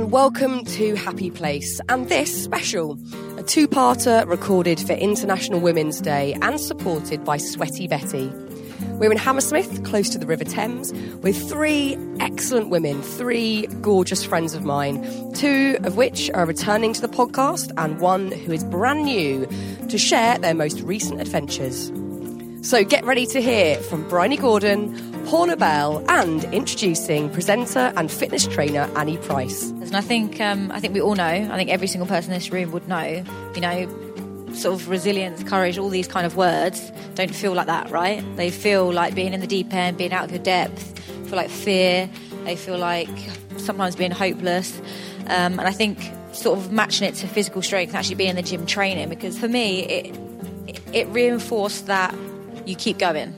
[0.00, 2.98] and welcome to Happy Place and this special,
[3.36, 8.28] a two parter recorded for International Women's Day and supported by Sweaty Betty.
[8.92, 14.54] We're in Hammersmith, close to the River Thames, with three excellent women, three gorgeous friends
[14.54, 15.04] of mine,
[15.34, 19.46] two of which are returning to the podcast, and one who is brand new
[19.90, 21.92] to share their most recent adventures.
[22.62, 28.48] So get ready to hear from Bryony Gordon, Poorna Bell, and introducing presenter and fitness
[28.48, 29.70] trainer Annie Price.
[29.70, 31.22] And I think um, I think we all know.
[31.24, 33.22] I think every single person in this room would know.
[33.54, 37.92] You know, sort of resilience, courage, all these kind of words don't feel like that,
[37.92, 38.24] right?
[38.34, 40.98] They feel like being in the deep end, being out of your depth.
[41.28, 42.10] Feel like fear.
[42.42, 43.08] They feel like
[43.56, 44.76] sometimes being hopeless.
[45.28, 48.42] Um, and I think sort of matching it to physical strength, actually being in the
[48.42, 50.18] gym training, because for me it
[50.92, 52.12] it reinforced that
[52.66, 53.32] you keep going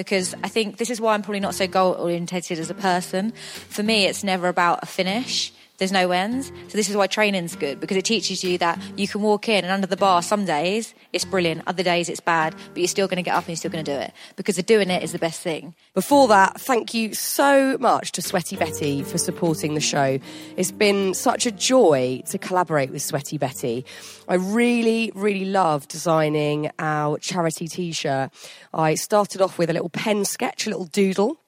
[0.00, 3.32] because I think this is why I'm probably not so goal oriented as a person.
[3.68, 5.52] For me, it's never about a finish.
[5.80, 6.52] There's no ends.
[6.68, 9.64] So this is why training's good because it teaches you that you can walk in
[9.64, 13.08] and under the bar some days it's brilliant, other days it's bad, but you're still
[13.08, 15.02] going to get up and you're still going to do it because the doing it
[15.02, 15.74] is the best thing.
[15.94, 20.18] Before that, thank you so much to Sweaty Betty for supporting the show.
[20.58, 23.86] It's been such a joy to collaborate with Sweaty Betty.
[24.28, 28.30] I really, really love designing our charity t-shirt.
[28.74, 31.40] I started off with a little pen sketch, a little doodle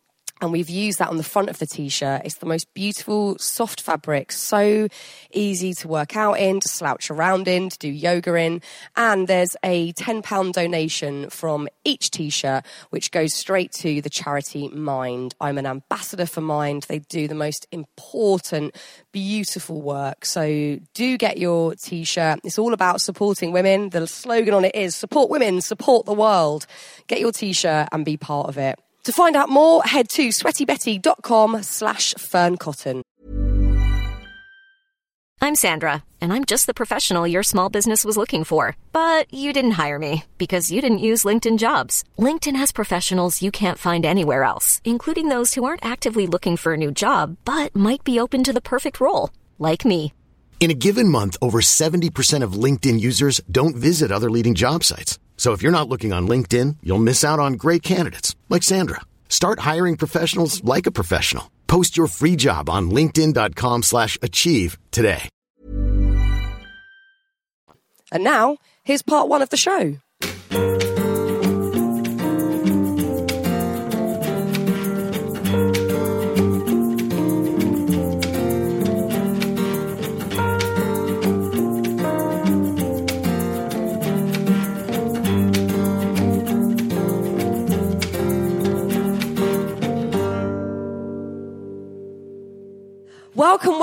[0.42, 2.22] and we've used that on the front of the t-shirt.
[2.24, 4.88] It's the most beautiful, soft fabric, so
[5.32, 8.60] easy to work out in, to slouch around in, to do yoga in.
[8.96, 15.36] And there's a £10 donation from each t-shirt, which goes straight to the charity Mind.
[15.40, 16.86] I'm an ambassador for Mind.
[16.88, 18.76] They do the most important,
[19.12, 20.24] beautiful work.
[20.24, 22.40] So do get your t-shirt.
[22.42, 23.90] It's all about supporting women.
[23.90, 26.66] The slogan on it is support women, support the world.
[27.06, 28.76] Get your t-shirt and be part of it.
[29.04, 33.02] To find out more, head to sweatybetty.com slash ferncotton.
[35.40, 38.76] I'm Sandra, and I'm just the professional your small business was looking for.
[38.92, 42.04] But you didn't hire me because you didn't use LinkedIn jobs.
[42.16, 46.74] LinkedIn has professionals you can't find anywhere else, including those who aren't actively looking for
[46.74, 50.12] a new job, but might be open to the perfect role, like me.
[50.60, 55.18] In a given month, over 70% of LinkedIn users don't visit other leading job sites.
[55.42, 59.00] So if you're not looking on LinkedIn, you'll miss out on great candidates like Sandra.
[59.28, 61.50] Start hiring professionals like a professional.
[61.66, 65.28] Post your free job on linkedin.com slash achieve today.
[68.12, 69.96] And now, here's part one of the show.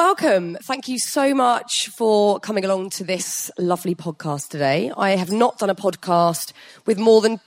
[0.10, 0.58] Welcome.
[0.64, 4.92] Thank you so much for coming along to this lovely podcast today.
[4.98, 6.52] I have not done a podcast
[6.88, 7.40] with more than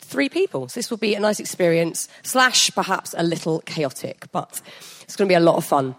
[0.00, 4.60] three people, so this will be a nice experience, slash perhaps a little chaotic, but
[5.00, 5.96] it's going to be a lot of fun.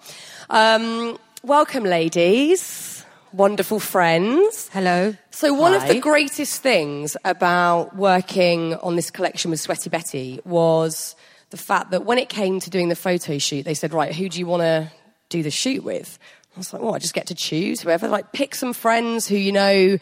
[0.52, 3.04] Um, welcome, ladies.
[3.34, 4.70] Wonderful friends.
[4.72, 5.16] Hello.
[5.32, 11.16] So, one of the greatest things about working on this collection with Sweaty Betty was
[11.50, 14.30] the fact that when it came to doing the photo shoot, they said, Right, who
[14.30, 14.92] do you want to
[15.32, 16.20] do the shoot with?
[16.56, 18.08] I was like, Well, I just get to choose whoever.
[18.08, 19.98] Like, pick some friends who you know.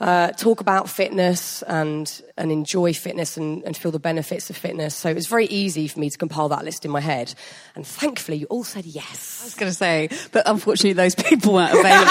[0.00, 4.92] Uh, talk about fitness and and enjoy fitness and, and feel the benefits of fitness.
[4.92, 7.32] So it was very easy for me to compile that list in my head.
[7.76, 9.38] And thankfully, you all said yes.
[9.40, 12.10] I was going to say, but unfortunately, those people weren't available.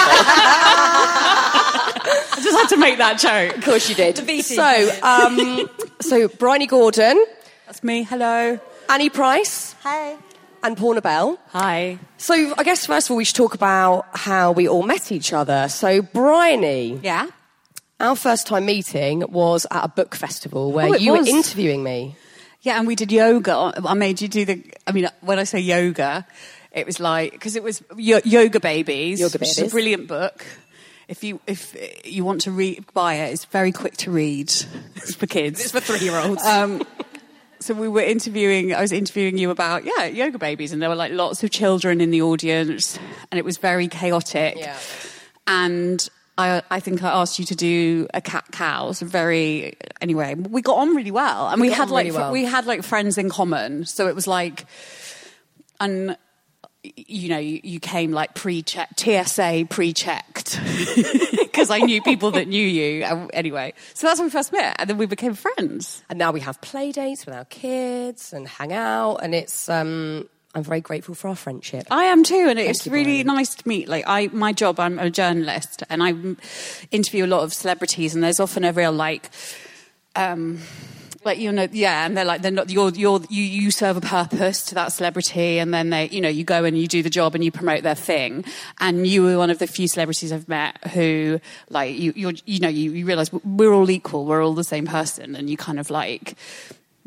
[2.36, 3.58] I just had to make that joke.
[3.58, 4.16] Of course you did.
[4.44, 5.68] So, um,
[6.00, 7.22] so Bryony Gordon,
[7.66, 8.02] That's me.
[8.02, 8.58] Hello.
[8.88, 10.16] Annie Price, Hi.
[10.64, 11.38] And Poorna Bell.
[11.50, 11.98] Hi.
[12.16, 15.34] So, I guess first of all, we should talk about how we all met each
[15.34, 15.68] other.
[15.68, 17.26] So, Bryony, Yeah.
[18.00, 21.28] our first time meeting was at a book festival where Oh, you was.
[21.30, 22.16] were interviewing me.
[22.62, 23.74] Yeah, and we did yoga.
[23.86, 24.64] I made you do the.
[24.86, 26.26] I mean, when I say yoga,
[26.72, 29.20] it was like because it was yo- yoga babies.
[29.20, 29.70] Yoga which is Babies.
[29.70, 30.46] a brilliant book.
[31.08, 33.34] If you if you want to read, buy it.
[33.34, 34.50] It's very quick to read.
[34.96, 35.60] It's for kids.
[35.60, 36.42] It's for three-year-olds.
[36.42, 36.80] Um,
[37.64, 38.74] so we were interviewing.
[38.74, 42.02] I was interviewing you about yeah yoga babies, and there were like lots of children
[42.02, 42.98] in the audience,
[43.30, 44.56] and it was very chaotic.
[44.58, 44.76] Yeah.
[45.46, 46.06] And
[46.36, 48.92] I, I think I asked you to do a cat cow.
[48.92, 52.32] So very anyway, we got on really well, and we, got had like really well.
[52.32, 53.86] we had like friends in common.
[53.86, 54.66] So it was like,
[55.80, 56.18] and
[56.84, 60.60] you know, you, came like pre-checked, TSA pre-checked,
[61.38, 63.04] because I knew people that knew you.
[63.32, 66.02] Anyway, so that's when we first met, and then we became friends.
[66.08, 69.68] and now we have play dates with our kids and hang out, and it's.
[69.68, 71.84] Um, I'm very grateful for our friendship.
[71.90, 73.88] I am too, and it's you, really nice to meet.
[73.88, 76.14] Like I, my job, I'm a journalist, and I
[76.92, 79.30] interview a lot of celebrities, and there's often a real like,
[80.14, 80.60] um,
[81.24, 84.00] like you know, yeah, and they're like they're not you're you're you you serve a
[84.00, 87.10] purpose to that celebrity, and then they you know you go and you do the
[87.10, 88.44] job and you promote their thing,
[88.80, 91.40] and you were one of the few celebrities I've met who
[91.70, 94.86] like you you're you know you, you realize we're all equal, we're all the same
[94.86, 96.36] person, and you kind of like.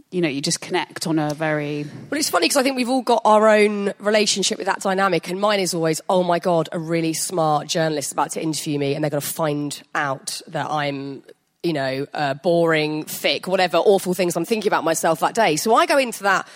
[0.09, 2.87] You know, you just connect on a very Well, it's funny because I think we've
[2.87, 6.69] all got our own relationship with that dynamic, and mine is always, oh my god,
[6.71, 10.71] a really smart journalist about to interview me, and they're going to find out that
[10.71, 11.23] I'm,
[11.63, 15.55] you know, uh, boring, thick, whatever awful things I'm thinking about myself that day.
[15.55, 16.47] So I go into that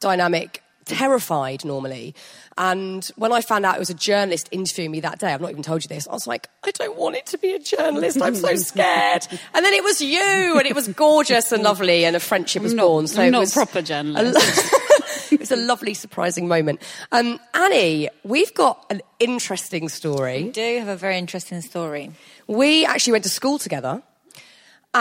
[0.00, 2.14] dynamic terrified normally.
[2.56, 5.50] And when I found out it was a journalist interviewing me that day, I've not
[5.50, 8.20] even told you this, I was like, I don't want it to be a journalist.
[8.20, 9.26] I'm so scared.
[9.54, 12.74] and then it was you, and it was gorgeous and lovely, and a friendship was
[12.74, 13.06] not- born.
[13.06, 14.34] So I'm it not was proper a journalist.
[14.34, 14.78] lo-
[15.32, 16.80] it was a lovely, surprising moment.
[17.12, 20.44] Um, Annie, we've got an interesting story.
[20.44, 22.10] We do have a very interesting story.
[22.48, 24.02] We actually went to school together,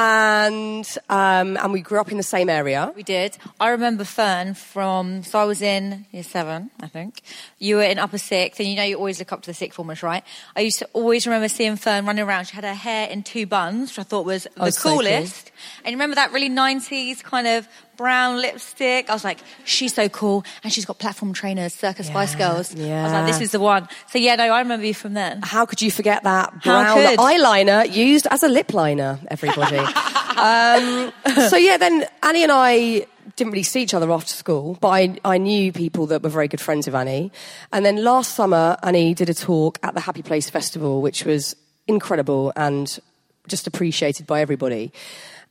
[0.02, 2.94] and um, and we grew up in the same area.
[2.96, 3.36] We did.
[3.60, 7.22] I remember Fern from, so I was in year seven, I think.
[7.58, 9.76] You were in upper sixth, and you know you always look up to the sixth
[9.78, 10.24] formers, right?
[10.56, 12.46] I used to always remember seeing Fern running around.
[12.46, 14.98] She had her hair in two buns, which I thought was the Oh, cool.
[14.98, 15.52] coolest.
[15.84, 17.68] And you remember that really 90s kind of
[17.98, 19.10] brown lipstick?
[19.10, 20.46] I was like, she's so cool.
[20.64, 22.72] And she's got platform trainers, Circus Spice Yeah, Girls.
[22.72, 23.12] I was yeah.
[23.12, 23.88] like, this is the one.
[24.10, 25.42] So yeah, no, I remember you from then.
[25.44, 26.86] How could you forget that brown
[27.18, 29.78] eyeliner used as a lip liner, everybody?
[30.38, 31.12] um,
[31.50, 35.18] so, yeah, then Annie and I didn't really see each other after school, but I,
[35.24, 37.32] I knew people that were very good friends of Annie.
[37.72, 41.56] And then last summer, Annie did a talk at the Happy Place Festival, which was
[41.88, 43.00] incredible and
[43.48, 44.92] just appreciated by everybody.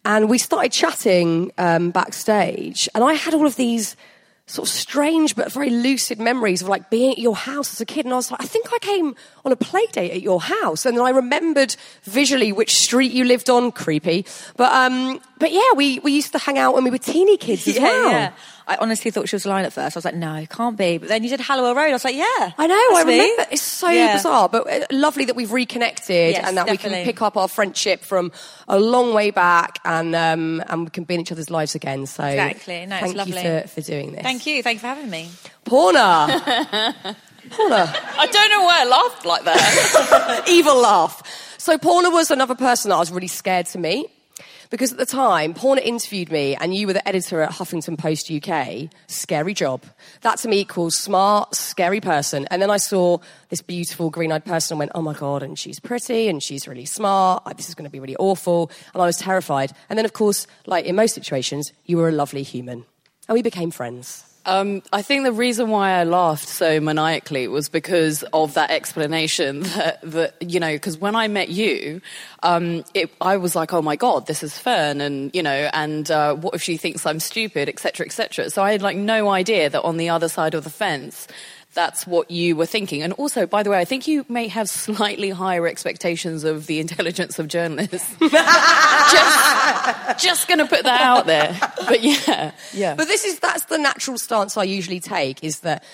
[0.07, 3.97] And we started chatting um, backstage, and I had all of these
[4.47, 7.85] sort of strange but very lucid memories of like being at your house as a
[7.85, 8.05] kid.
[8.05, 10.87] And I was like, I think I came on a play date at your house.
[10.87, 11.75] And then I remembered
[12.05, 13.73] visually which street you lived on.
[13.73, 14.25] Creepy.
[14.57, 17.67] But, um, but yeah, we, we used to hang out when we were teeny kids
[17.67, 18.11] as yeah, well.
[18.13, 18.33] yeah.
[18.69, 19.97] I honestly thought she was lying at first.
[19.97, 20.99] I was like, no, it can't be.
[20.99, 21.85] But then you did Hallowell Road.
[21.91, 22.25] I was like, yeah.
[22.59, 23.13] I know, I me.
[23.21, 23.47] remember.
[23.53, 24.17] It's so Yeah.
[24.17, 27.47] bizarre, but uh, lovely that we've reconnected Yes, and that we can pick up our
[27.47, 28.33] friendship from
[28.67, 32.07] a long way back and um, and we can be in each other's lives again.
[32.07, 32.87] So Exactly.
[32.87, 33.37] No, it's thank lovely.
[33.43, 34.23] you for, for doing this.
[34.23, 34.63] Thank you.
[34.65, 35.29] Thank you for having me.
[35.65, 36.27] Poorna.
[37.51, 37.87] Poorna.
[38.19, 40.45] I don't know why I laughed like that.
[40.49, 41.55] evil laugh.
[41.59, 44.07] So Poorna was another person that I was really scared to meet.
[44.71, 48.31] Because at the time, Poorna interviewed me, and you were the editor at Huffington Post
[48.31, 48.91] UK.
[49.07, 49.83] Scary job.
[50.23, 52.47] That to me equals smart, scary person.
[52.51, 53.19] And then I saw
[53.49, 56.67] this beautiful green eyed person and went, oh my God, and she's pretty and she's
[56.67, 57.45] really smart.
[57.57, 58.71] This is going to be really awful.
[58.93, 59.73] And I was terrified.
[59.89, 62.85] And then, of course, like in most situations, you were a lovely human.
[63.29, 64.25] And we became friends.
[64.47, 69.61] Um, I think the reason why I laughed so maniacally was because of that explanation
[69.75, 72.01] that, that you know, because when I met you,
[72.45, 76.09] um, it, I was like, oh my God, this is Fern, and, you know, and
[76.11, 78.49] uh, what if she thinks I'm stupid, etc., etc.
[78.51, 81.27] So I had like no idea that on the other side of the fence,
[81.77, 83.03] that's what you were thinking.
[83.03, 86.81] And also, by the way, I think you may have slightly higher expectations of the
[86.81, 88.17] intelligence of journalists.
[89.13, 91.57] just just going to put that out there.
[91.87, 92.95] But yeah, yeah.
[92.95, 95.85] But this is that's the natural stance I usually take is that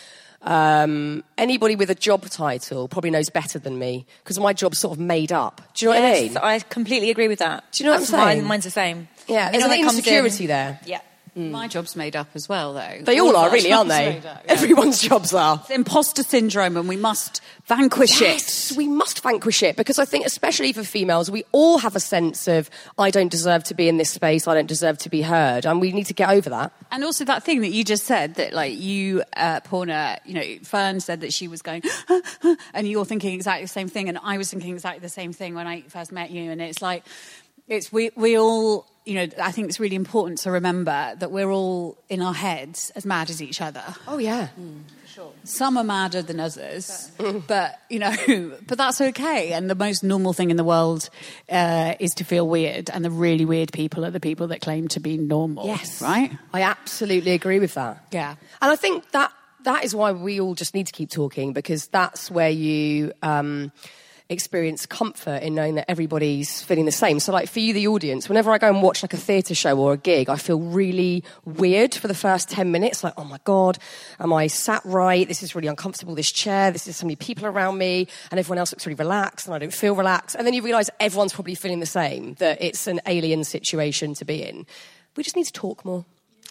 [0.43, 4.97] um, anybody with a job title probably knows better than me because my job's sort
[4.97, 5.61] of made up.
[5.75, 6.37] Do you know what I mean?
[6.37, 7.65] I completely agree with that.
[7.73, 8.39] Do you know what I'm saying?
[8.41, 9.09] Mine, mine's the same.
[9.29, 10.81] Yeah, You there's know, an it comes insecurity in- there.
[10.85, 11.01] Yeah.
[11.35, 12.99] My job's made up as well, though.
[13.01, 14.19] They all of are, really, aren't they?
[14.19, 14.41] up, yeah.
[14.49, 15.59] Everyone's jobs are.
[15.63, 18.77] It's imposter syndrome, and we must vanquish Yes, it.
[18.77, 22.49] we must vanquish it because I think, especially for females, we all have a sense
[22.49, 25.65] of I don't deserve to be in this space, I don't deserve to be heard,
[25.65, 26.73] and we need to get over that.
[26.91, 30.43] And also that thing that you just said that, like you, uh, Poorna, you know,
[30.65, 31.83] Fern said that she was going,
[32.75, 35.55] and you're thinking exactly the same thing, and I was thinking exactly the same thing
[35.55, 37.05] when I first met you, and it's like,
[37.69, 41.51] it's we we all, you know, I think it's really important to remember that we're
[41.51, 43.83] all in our heads as mad as each other.
[44.07, 44.83] Oh yeah, Mm.
[45.07, 45.31] Sure.
[45.45, 47.11] Some are madder than others,
[47.47, 48.15] but you know,
[48.67, 49.53] but that's okay.
[49.53, 51.11] And the most normal thing in the world
[51.51, 54.89] uh, is to feel weird, and the really weird people are the people that claim
[54.89, 55.67] to be normal.
[55.67, 56.31] yes, right.
[56.55, 58.07] I absolutely agree with that.
[58.11, 58.37] Yeah.
[58.63, 59.31] and I think that
[59.65, 63.13] that is why we all just need to keep talking because that's where you.
[63.23, 63.71] Um,
[64.33, 67.21] experience comfort in knowing that everybody's feeling the same.
[67.21, 69.79] So like for you, the audience, whenever I go and watch like a theatre show
[69.79, 73.05] or a gig, I feel really weird for the first 10 minutes.
[73.05, 73.79] Like, oh my God,
[74.19, 75.29] am I sat right?
[75.29, 76.71] This is really uncomfortable, this chair.
[76.71, 79.59] This is so many people around me and everyone else looks really relaxed and I
[79.59, 80.35] don't feel relaxed.
[80.35, 84.25] And then you realise everyone's probably feeling the same, that it's an alien situation to
[84.25, 84.67] be in.
[85.17, 86.05] We just need to talk more.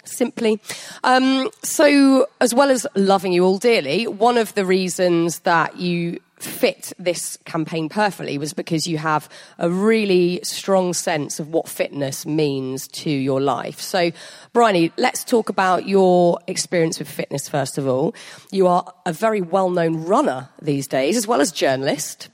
[0.04, 0.60] simply.
[1.04, 6.20] Um, so, as well as loving you all dearly, one of the reasons that you
[6.44, 12.26] fit this campaign perfectly was because you have a really strong sense of what fitness
[12.26, 13.80] means to your life.
[13.80, 14.12] So,
[14.54, 18.16] Bryony, let's talk about your experience with fitness first of all.
[18.52, 22.30] You are a very well known runner these days, as well as journalist.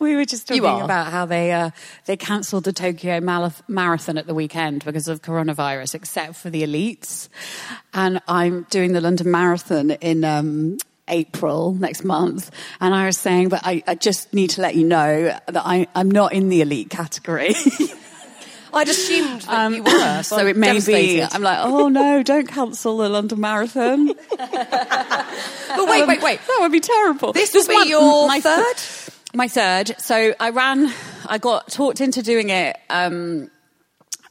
[0.00, 1.70] We were just talking about how they uh,
[2.06, 7.28] they cancelled the Tokyo Marathon at the weekend because of coronavirus, except for the elites.
[7.92, 13.48] And I'm doing the London Marathon in um, April next month, and I was saying,
[13.48, 16.62] but I, I just need to let you know that I, I'm not in the
[16.62, 17.54] elite category.
[18.76, 21.22] I'd assumed that you were, so, it may be.
[21.22, 24.12] I'm like, oh no, don't cancel the London Marathon.
[25.76, 26.40] But wait, wait, wait.
[26.46, 27.34] That would be terrible.
[27.34, 28.76] This will be your my third?
[29.34, 29.94] My third.
[29.98, 30.90] So I ran.
[31.26, 33.50] I got talked into doing it um,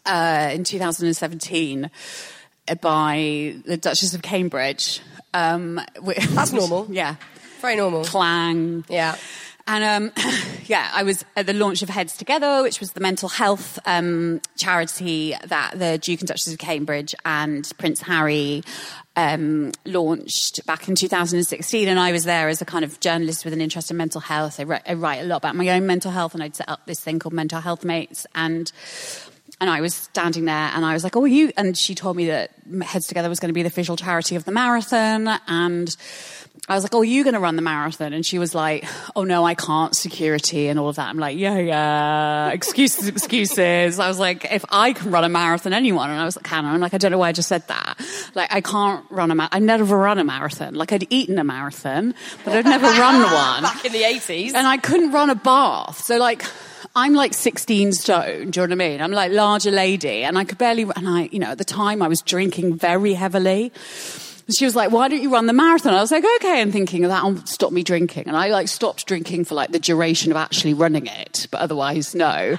[0.06, 1.92] uh, in 2017
[2.82, 5.02] by the Duchess of Cambridge.
[5.36, 6.88] Um, That's normal.
[6.90, 7.16] yeah.
[7.62, 8.06] Very normal.
[8.06, 8.86] Clang.
[8.90, 9.16] Yeah.
[9.68, 10.12] And um,
[10.66, 14.40] yeah, I was at the launch of Heads Together, which was the mental health um,
[14.58, 18.62] charity that the Duke and Duchess of Cambridge and Prince Harry
[19.16, 21.88] um, launched back in 2016.
[21.88, 24.60] And I was there as a kind of journalist with an interest in mental health.
[24.60, 26.86] I, write- I write a lot about my own mental health, and I'd set up
[26.86, 28.28] this thing called Mental Health Mates.
[28.36, 28.72] And
[29.62, 31.52] and I was standing there and I was like, oh, you?
[31.56, 32.52] And she told me that
[32.84, 35.30] Heads Together was going to be the official charity of the marathon.
[35.48, 35.96] And
[36.68, 38.12] I was like, oh, are you going to run the marathon?
[38.12, 38.86] And she was like,
[39.16, 39.96] oh, no, I can't.
[39.96, 41.08] Security and all of that.
[41.08, 42.50] I'm like, yeah, yeah.
[42.50, 43.98] Excuses, excuses.
[43.98, 46.10] I was like, if I can run a marathon, anyone.
[46.10, 46.74] And I was like, can I?
[46.74, 47.98] I'm like, I don't know why I just said that.
[48.34, 49.56] Like, I can't run a marathon.
[49.56, 50.74] I never run a marathon.
[50.74, 53.64] Like, I'd eaten a marathon, but I'd never run one.
[53.64, 54.54] Back in the 80s.
[54.54, 56.04] And I couldn't run a bath.
[56.04, 56.44] So like,
[56.98, 58.52] I'm like 16 stone.
[58.52, 59.02] Do you know what I mean?
[59.02, 62.02] I'm like larger lady and I could barely, and I, you know, at the time
[62.02, 63.74] I was drinking very heavily.
[64.48, 65.94] And she was like, why don't you run the marathon?
[65.94, 66.62] I was like, okay.
[66.62, 68.28] And thinking that'll stop me drinking.
[68.28, 72.16] And I like stopped drinking for like the duration of actually running it, but otherwise
[72.16, 72.58] no.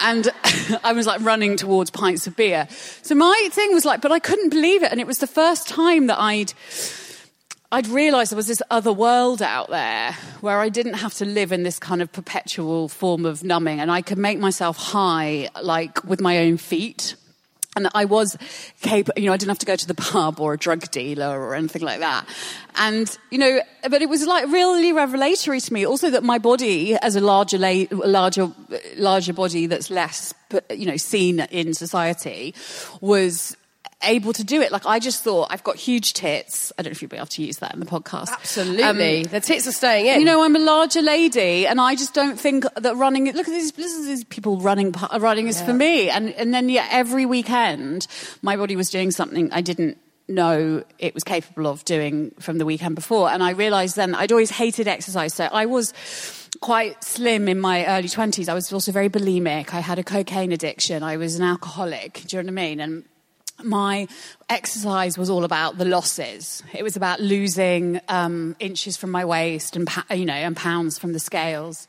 [0.00, 0.28] And
[0.84, 2.66] I was like running towards pints of beer.
[3.02, 4.90] So my thing was like, but I couldn't believe it.
[4.90, 6.54] And it was the first time that I'd,
[7.72, 11.52] I'd realised there was this other world out there where I didn't have to live
[11.52, 16.02] in this kind of perpetual form of numbing and I could make myself high, like
[16.02, 17.14] with my own feet.
[17.76, 18.36] And I was
[18.82, 21.40] capable, you know, I didn't have to go to the pub or a drug dealer
[21.40, 22.26] or anything like that.
[22.74, 26.96] And, you know, but it was like really revelatory to me also that my body
[26.96, 28.50] as a larger, la- larger,
[28.96, 30.34] larger body that's less,
[30.70, 32.52] you know, seen in society
[33.00, 33.56] was
[34.02, 34.72] able to do it.
[34.72, 36.72] Like I just thought, I've got huge tits.
[36.78, 38.30] I don't know if you'll be able to use that in the podcast.
[38.30, 38.82] Absolutely.
[38.82, 40.20] Um, the tits are staying in.
[40.20, 43.26] you know, I'm a larger lady, and I just don't think that running.
[43.32, 44.94] Look at these, this is these people running.
[45.18, 48.06] Running is for me, and and then yeah, every weekend,
[48.42, 52.64] my body was doing something I didn't know it was capable of doing from the
[52.64, 55.34] weekend before, and I realised then I'd always hated exercise.
[55.34, 55.92] So I was
[56.60, 58.48] quite slim in my early twenties.
[58.48, 59.74] I was also very bulimic.
[59.74, 61.02] I had a cocaine addiction.
[61.02, 62.22] I was an alcoholic.
[62.26, 62.80] Do you know what I mean?
[62.80, 63.04] And
[63.64, 64.08] my
[64.48, 66.62] exercise was all about the losses.
[66.72, 71.12] It was about losing um, inches from my waist and you know and pounds from
[71.12, 71.86] the scales.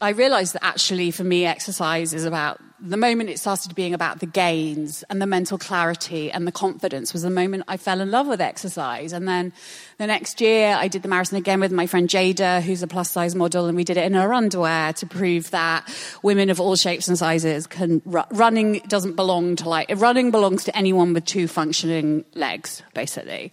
[0.00, 4.20] I realised that actually, for me, exercise is about the moment it started being about
[4.20, 8.12] the gains and the mental clarity and the confidence was the moment I fell in
[8.12, 9.12] love with exercise.
[9.12, 9.52] And then
[9.98, 13.10] the next year, I did the marathon again with my friend Jada, who's a plus
[13.10, 16.76] size model, and we did it in her underwear to prove that women of all
[16.76, 21.24] shapes and sizes can ru- running doesn't belong to like running belongs to anyone with
[21.24, 23.50] two functioning legs, basically.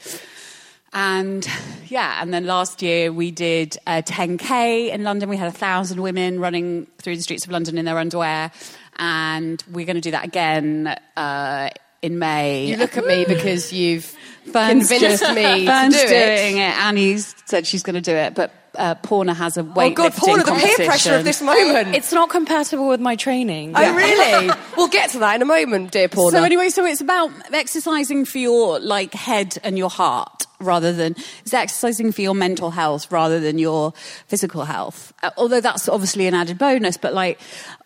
[0.96, 1.46] And
[1.88, 5.30] yeah, and then last year we did a 10k in London.
[5.30, 8.52] We had a thousand women running through the streets of London in their underwear,
[8.98, 11.70] and we're going to do that again uh,
[12.02, 12.68] in May.
[12.68, 14.06] You look at me because you've
[14.52, 16.38] Fern's convinced just- me Fern's to do it.
[16.38, 16.78] doing it.
[16.80, 20.44] Annie's said she's going to do it, but uh, Poorna has a Oh God, Poorna,
[20.44, 21.96] the peer pressure of this moment.
[21.96, 23.74] It's not compatible with my training.
[23.75, 24.51] Oh, really?
[24.77, 26.32] we'll get to that in a moment, dear Poorna.
[26.32, 31.15] So anyway, so it's about exercising for your like head and your heart rather than
[31.41, 33.94] it's exercising for your mental health rather than your
[34.27, 35.13] physical health.
[35.22, 37.39] Uh, although that's obviously an added bonus, but like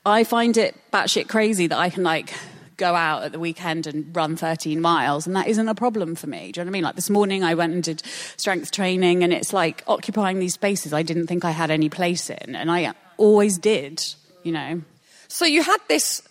[0.05, 2.34] I find it batshit crazy that I can like
[2.80, 6.26] go out at the weekend and run 13 miles and that isn't a problem for
[6.26, 6.52] me.
[6.52, 6.84] Do you know what I mean?
[6.84, 8.02] Like this morning I went and did
[8.38, 12.30] strength training and it's like occupying these spaces I didn't think I had any place
[12.30, 14.04] in and I always did,
[14.44, 14.82] you know.
[15.28, 16.24] So you had this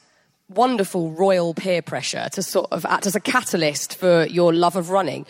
[0.48, 4.90] wonderful royal peer pressure to sort of act as a catalyst for your love of
[4.90, 5.26] running.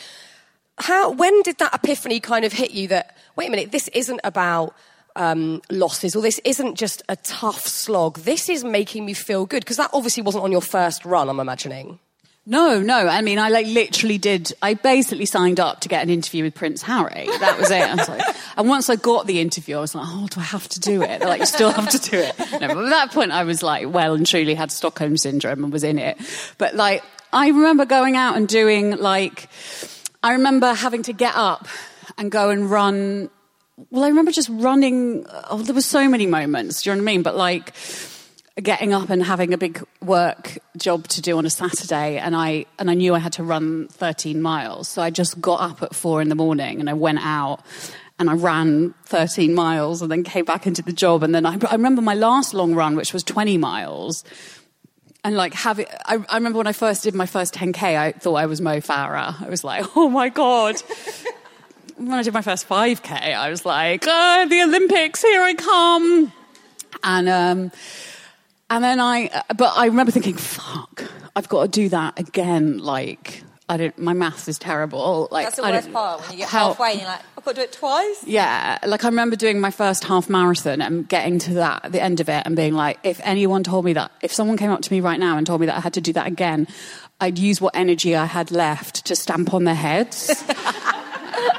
[0.79, 4.21] How, when did that epiphany kind of hit you that, wait a minute, this isn't
[4.23, 4.75] about
[5.19, 8.19] um, losses or this isn't just a tough slog.
[8.21, 11.41] This is making me feel good because that obviously wasn't on your first run, I'm
[11.41, 11.99] imagining.
[12.47, 13.07] No, no.
[13.07, 14.55] I mean, I like literally did.
[14.63, 17.27] I basically signed up to get an interview with Prince Harry.
[17.41, 18.09] That was it.
[18.09, 20.81] Like, and once I got the interview, I was like, oh, do I have to
[20.81, 21.21] do it?
[21.21, 22.35] They're like, you still have to do it.
[22.53, 25.71] No, but at that point, I was like, well and truly had Stockholm syndrome and
[25.71, 26.17] was in it.
[26.57, 29.51] But like, I remember going out and doing like,
[30.23, 31.69] I remember having to get up
[32.17, 33.29] and go and run.
[33.91, 35.25] Well, I remember just running.
[35.51, 36.83] Oh, there were so many moments.
[36.83, 37.23] Do you know what I mean?
[37.23, 37.73] But like
[38.61, 42.67] getting up and having a big work job to do on a Saturday, and I
[42.81, 45.95] and I knew I had to run 13 miles, so I just got up at
[45.95, 47.61] four in the morning and I went out
[48.19, 51.57] and I ran 13 miles and then came back into the job, and then I,
[51.71, 54.25] I remember my last long run, which was 20 miles.
[55.25, 58.35] And like having, I, I remember when I first did my first 10k, I thought
[58.35, 59.41] I was Mo Farah.
[59.41, 60.83] I was like, oh my god.
[61.99, 66.33] When I did my first 5k, I was like, oh, the Olympics, here I come.
[67.05, 67.73] And um,
[68.71, 71.05] and then I, but I remember thinking, fuck,
[71.37, 72.79] I've got to do that again.
[72.79, 75.29] Like, I don't, my maths is terrible.
[75.31, 77.51] Like, That's the worst part when you get how- halfway and you're like, I've got
[77.55, 78.25] to do it twice.
[78.27, 82.21] Yeah, like I remember doing my first half marathon and getting to that, the end
[82.21, 84.93] of it, and being like, if anyone told me that, if someone came up to
[84.93, 86.67] me right now and told me that I had to do that again,
[87.21, 90.45] I'd use what energy I had left to stamp on their heads.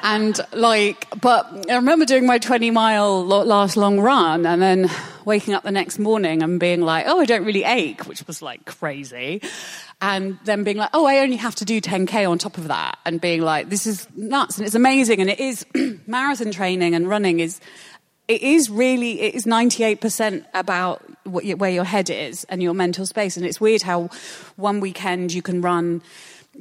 [0.03, 4.89] and like, but I remember doing my 20 mile last long run and then
[5.25, 8.41] waking up the next morning and being like, oh, I don't really ache, which was
[8.41, 9.41] like crazy.
[10.01, 12.97] And then being like, oh, I only have to do 10K on top of that.
[13.05, 14.57] And being like, this is nuts.
[14.57, 15.21] And it's amazing.
[15.21, 15.65] And it is
[16.07, 17.59] marathon training and running is,
[18.27, 23.05] it is really, it is 98% about what where your head is and your mental
[23.05, 23.37] space.
[23.37, 24.09] And it's weird how
[24.55, 26.01] one weekend you can run,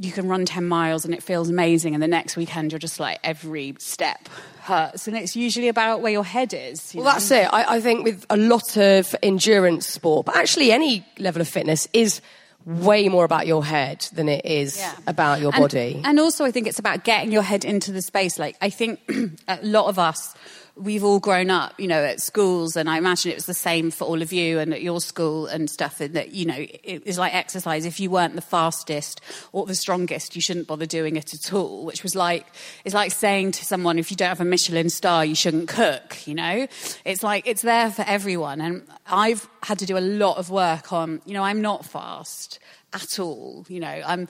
[0.00, 1.94] you can run 10 miles and it feels amazing.
[1.94, 4.28] And the next weekend you're just like, every step
[4.60, 5.08] hurts.
[5.08, 6.94] And it's usually about where your head is.
[6.94, 7.12] you Well, know?
[7.14, 7.48] that's it.
[7.52, 11.88] I, I think with a lot of endurance sport, but actually any level of fitness
[11.92, 12.20] is
[12.64, 14.92] way more about your head than it is Yeah.
[15.06, 16.00] about your And- body.
[16.04, 18.38] And also, I think it's about getting your head into the space.
[18.38, 19.00] Like, I think
[19.48, 20.34] a lot of us,
[20.80, 23.90] we've all grown up, you know, at schools, and I imagine it was the same
[23.90, 26.00] for all of you and at your school and stuff.
[26.00, 27.84] And that, you know, it was like exercise.
[27.84, 29.20] If you weren't the fastest
[29.52, 32.46] or the strongest, you shouldn't bother doing it at all, which was like,
[32.84, 36.26] it's like saying to someone, if you don't have a Michelin star, you shouldn't cook,
[36.26, 36.66] you know?
[37.04, 38.60] It's like, it's there for everyone.
[38.60, 42.58] And I've had to do a lot of work on, you know, I'm not fast
[42.92, 43.66] at all.
[43.68, 44.28] You know, I'm.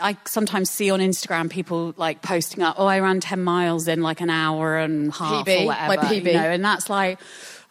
[0.00, 4.02] I sometimes see on Instagram people like posting up, "Oh, I ran ten miles in
[4.02, 6.26] like an hour and half PB, or my whatever." PB.
[6.26, 7.18] You know, and that's like,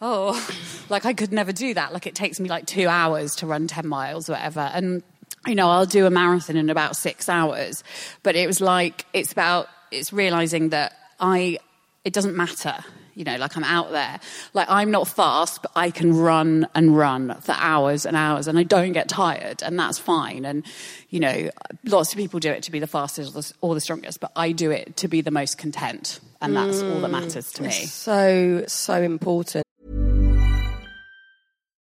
[0.00, 0.34] oh,
[0.88, 1.92] like I could never do that.
[1.92, 5.02] Like it takes me like two hours to run ten miles or whatever, and
[5.46, 7.84] you know, I'll do a marathon in about six hours.
[8.22, 11.58] But it was like it's about it's realizing that I
[12.04, 12.84] it doesn't matter.
[13.18, 14.20] You know, like I'm out there.
[14.54, 18.56] Like I'm not fast, but I can run and run for hours and hours and
[18.56, 20.44] I don't get tired and that's fine.
[20.44, 20.64] And,
[21.10, 21.50] you know,
[21.84, 24.30] lots of people do it to be the fastest or the, or the strongest, but
[24.36, 26.20] I do it to be the most content.
[26.40, 27.72] And that's all that mm, matters to me.
[27.72, 29.64] so, so important.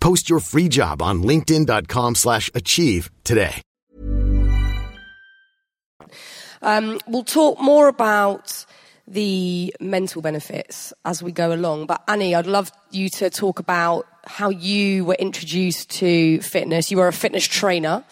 [0.00, 3.62] Post your free job on linkedin.com slash achieve today.
[6.62, 8.66] Um, we'll talk more about
[9.06, 11.86] the mental benefits as we go along.
[11.86, 16.90] But Annie, I'd love you to talk about how you were introduced to fitness.
[16.90, 18.04] You were a fitness trainer.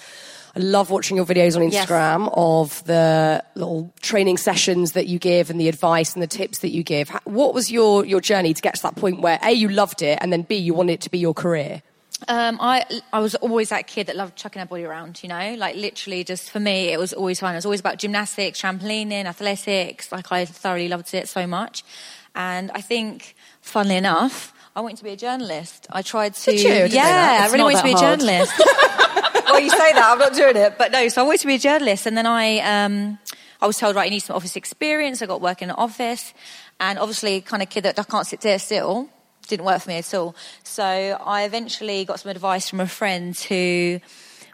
[0.57, 1.87] I love watching your videos on Yes.
[1.87, 6.59] Instagram of the little training sessions that you give and the advice and the tips
[6.61, 7.11] that you give.
[7.25, 10.19] What was your, your journey to get to that point where A, you loved it,
[10.21, 11.83] and then B, you wanted it to be your career?
[12.27, 15.55] Um, I I was always that kid that loved chucking her body around, you know,
[15.57, 17.55] like literally just for me it was always fun.
[17.55, 20.11] It was always about gymnastics, trampolining, athletics.
[20.11, 21.85] Like I thoroughly loved it so much,
[22.35, 25.89] and I think, funnily enough, I wanted to be a journalist.
[25.91, 26.71] I tried to, Did you?
[26.71, 27.39] I yeah.
[27.43, 28.53] I really wanted to be a journalist.
[29.49, 31.09] well, you say that I'm not doing it, but no.
[31.09, 33.19] So I wanted to be a journalist, and then I um,
[33.61, 35.21] I was told right, you need some office experience.
[35.21, 36.33] I got work in an office,
[36.79, 39.09] and obviously, kind of kid that I can't sit there still
[39.49, 40.37] didn't work for me at all.
[40.63, 43.99] So I eventually got some advice from a friend to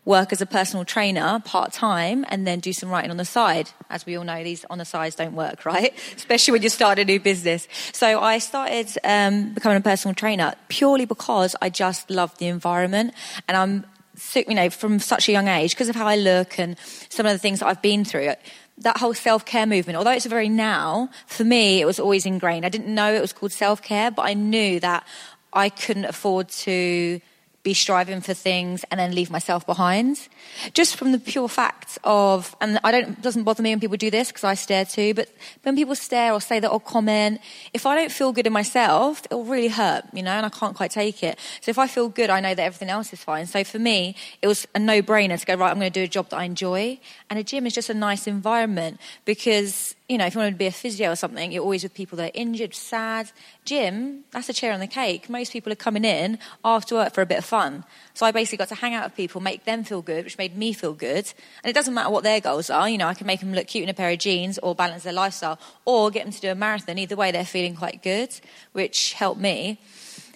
[0.04, 3.70] work as a personal trainer part time and then do some writing on the side.
[3.88, 5.92] As we all know, these on the sides don't work, right?
[6.16, 7.68] Especially when you start a new business.
[7.92, 13.14] So I started um, becoming a personal trainer purely because I just loved the environment
[13.48, 13.86] and I'm
[14.34, 16.76] you know, from such a young age, because of how I look and
[17.08, 18.32] some of the things that I've been through,
[18.78, 22.64] that whole self care movement, although it's very now, for me, it was always ingrained.
[22.64, 25.04] I didn't know it was called self care, but I knew that
[25.52, 27.20] I couldn't afford to
[27.64, 30.29] be striving for things and then leave myself behind.
[30.74, 33.96] Just from the pure fact of, and I don't, it doesn't bother me when people
[33.96, 35.31] do this because I stare too, but
[35.62, 37.40] when people stare or say that or comment,
[37.72, 40.77] if I don't feel good in myself, it'll really hurt, you know, and I can't
[40.77, 41.38] quite take it.
[41.62, 43.46] So if I feel good, I know that everything else is fine.
[43.46, 46.05] So for me, it was a no brainer to go, right, I'm going to do
[46.05, 47.00] a job that I enjoy.
[47.31, 50.58] And a gym is just a nice environment because you know, if you want to
[50.58, 53.30] be a physio or something, you're always with people that are injured, sad.
[53.64, 55.30] Gym, that's a chair on the cake.
[55.30, 57.84] Most people are coming in after work for a bit of fun.
[58.12, 60.58] So I basically got to hang out with people, make them feel good, which made
[60.58, 61.32] me feel good.
[61.62, 62.86] And it doesn't matter what their goals are.
[62.86, 65.04] You know, I can make them look cute in a pair of jeans or balance
[65.04, 66.98] their lifestyle or get them to do a marathon.
[66.98, 68.28] Either way, they're feeling quite good,
[68.72, 69.78] which helped me.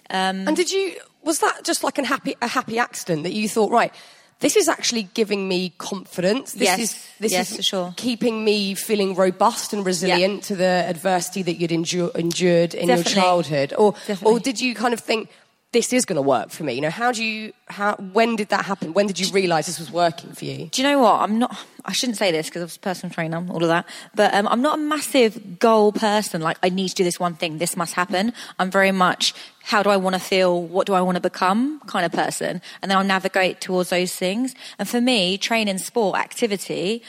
[0.09, 3.71] Um, and did you, was that just like happy, a happy accident that you thought,
[3.71, 3.93] right,
[4.39, 6.53] this is actually giving me confidence.
[6.53, 7.93] This yes, is this yes, is for sure.
[7.97, 10.47] keeping me feeling robust and resilient yeah.
[10.47, 13.13] to the adversity that you'd endure, endured in Definitely.
[13.13, 13.73] your childhood.
[13.77, 14.31] Or Definitely.
[14.31, 15.29] or did you kind of think
[15.71, 16.73] this is going to work for me?
[16.73, 18.93] You know, how do you how when did that happen?
[18.93, 20.67] When did you realise this was working for you?
[20.67, 21.21] Do you know what?
[21.21, 21.55] I'm not.
[21.85, 23.85] I shouldn't say this because I was a personal trainer, all of that.
[24.15, 26.41] But um, I'm not a massive goal person.
[26.41, 27.59] Like I need to do this one thing.
[27.59, 28.33] This must happen.
[28.57, 30.63] I'm very much how do I want to feel?
[30.63, 31.79] What do I want to become?
[31.81, 32.61] Kind of person.
[32.81, 34.55] And then I'll navigate towards those things.
[34.79, 37.03] And for me, training, sport, activity,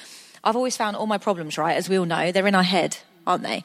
[0.44, 1.56] I've always found all my problems.
[1.56, 3.64] Right, as we all know, they're in our head, aren't they?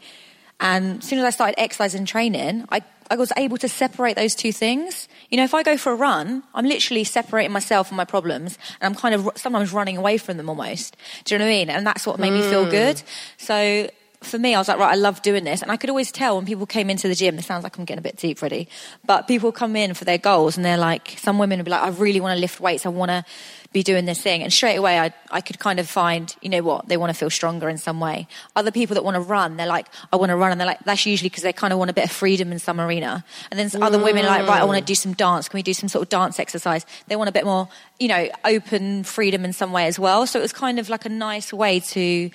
[0.66, 4.16] And as soon as I started exercising and training, I, I was able to separate
[4.16, 5.08] those two things.
[5.30, 8.58] You know, if I go for a run, I'm literally separating myself from my problems
[8.82, 10.98] and I'm kind of sometimes running away from them almost.
[11.24, 11.70] Do you know what I mean?
[11.70, 12.42] And that's what made mm.
[12.42, 13.00] me feel good.
[13.38, 13.90] So
[14.22, 15.62] for me, I was like, right, I love doing this.
[15.62, 17.86] And I could always tell when people came into the gym, this sounds like I'm
[17.86, 18.68] getting a bit deep, Freddie,
[19.06, 21.84] but people come in for their goals and they're like, some women would be like,
[21.84, 22.86] I really want to lift weights.
[22.86, 23.26] I want to
[23.76, 24.42] be doing this thing.
[24.42, 27.14] And straight away, I, I could kind of find, you know what, they want to
[27.14, 28.28] feel stronger in some way.
[28.56, 30.52] Other people that want to run, they're like, I want to run.
[30.52, 32.60] And they're like, that's usually because they kind of want a bit of freedom in
[32.60, 33.26] some arena.
[33.52, 35.50] And then other women are like, right, I want to do some dance.
[35.50, 36.86] Can we do some sort of dance exercise?
[37.08, 37.68] They want a bit more,
[38.00, 40.26] you know, open freedom in some way as well.
[40.26, 42.30] So it was kind of like a nice way to,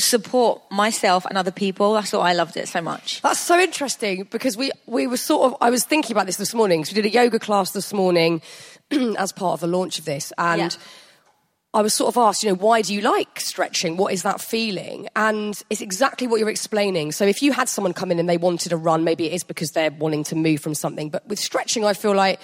[0.00, 1.94] support myself and other people.
[1.94, 3.22] That's why I loved it so much.
[3.22, 6.54] That's so interesting because we, we were sort of, I was thinking about this this
[6.54, 6.84] morning.
[6.84, 8.42] So we did a yoga class this morning
[8.90, 10.32] as part of the launch of this.
[10.38, 10.78] And yeah.
[11.72, 13.96] I was sort of asked, you know, why do you like stretching?
[13.96, 15.08] What is that feeling?
[15.14, 17.12] And it's exactly what you're explaining.
[17.12, 19.44] So if you had someone come in and they wanted to run, maybe it is
[19.44, 21.10] because they're wanting to move from something.
[21.10, 22.40] But with stretching, I feel like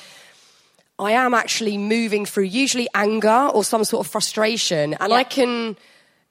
[0.98, 4.94] I am actually moving through usually anger or some sort of frustration.
[4.94, 5.18] And yeah.
[5.18, 5.76] I can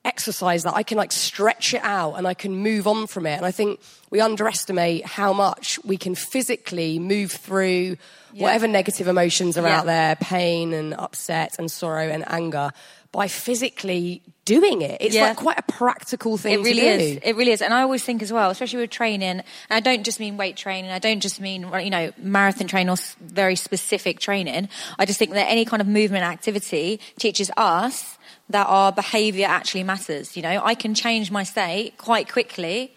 [0.06, 0.76] exercise that.
[0.76, 3.36] I can like stretch it out and I can move on from it.
[3.36, 7.98] And I think we underestimate how much we can physically move through
[8.32, 8.44] yeah.
[8.44, 9.80] whatever negative emotions are yeah.
[9.80, 12.72] out there, pain and upset and sorrow and anger
[13.12, 14.98] by physically doing it.
[15.02, 15.30] It's yeah.
[15.30, 17.20] like quite a practical thing it really is.
[17.24, 17.62] It really is.
[17.62, 20.58] And I always think as well, especially with training, and I don't just mean weight
[20.58, 24.70] training, I don't just mean, you know, marathon training or very specific training.
[25.00, 28.18] I just think that any kind of movement activity teaches us
[28.50, 30.36] that our behavior actually matters.
[30.36, 32.94] You know, I can change my state quite quickly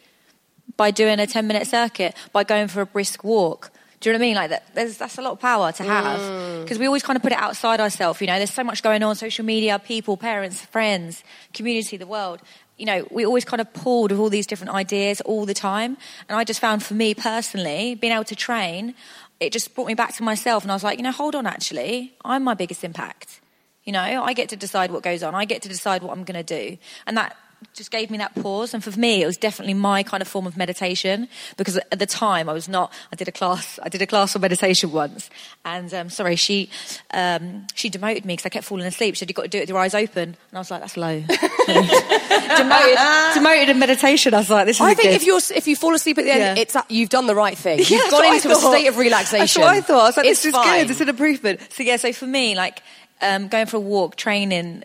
[0.76, 3.70] by doing a 10 minute circuit, by going for a brisk walk.
[4.00, 4.36] Do you know what I mean?
[4.36, 6.20] Like that, there's, that's a lot of power to have
[6.62, 6.80] because mm.
[6.80, 8.20] we always kind of put it outside ourselves.
[8.20, 12.40] You know, there's so much going on, social media, people, parents, friends, community, the world.
[12.76, 15.96] You know, we always kind of pulled with all these different ideas all the time.
[16.28, 18.94] And I just found for me personally, being able to train,
[19.40, 20.62] it just brought me back to myself.
[20.62, 23.40] And I was like, you know, hold on, actually, I'm my biggest impact.
[23.88, 25.34] You know, I get to decide what goes on.
[25.34, 26.76] I get to decide what I'm going to do.
[27.06, 27.34] And that
[27.74, 28.74] just gave me that pause.
[28.74, 32.06] And for me, it was definitely my kind of form of meditation because at the
[32.06, 32.92] time I was not.
[33.12, 33.78] I did a class.
[33.82, 35.30] I did a class on meditation once,
[35.64, 36.70] and um, sorry, she
[37.12, 39.14] um, she demoted me because I kept falling asleep.
[39.14, 40.80] She said, "You've got to do it with your eyes open," and I was like,
[40.80, 41.20] "That's low."
[41.66, 42.98] demoted,
[43.34, 44.34] demoted in meditation.
[44.34, 45.16] I was like, "This is." I think good.
[45.16, 46.62] if you if you fall asleep at the end, yeah.
[46.62, 47.78] it's you've done the right thing.
[47.88, 49.38] You've yeah, gone into a state of relaxation.
[49.40, 50.00] That's what I thought.
[50.00, 50.82] I was like, "This it's is fine.
[50.82, 50.90] good.
[50.90, 52.82] It's an improvement." So yeah, so for me, like
[53.20, 54.84] um, going for a walk, training,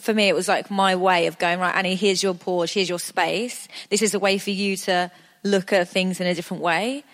[0.00, 2.88] for me, it was like my way of going, right, Annie, here's your pause, here's
[2.88, 3.68] your space.
[3.88, 5.10] This is a way for you to
[5.42, 7.04] look at things in a different way.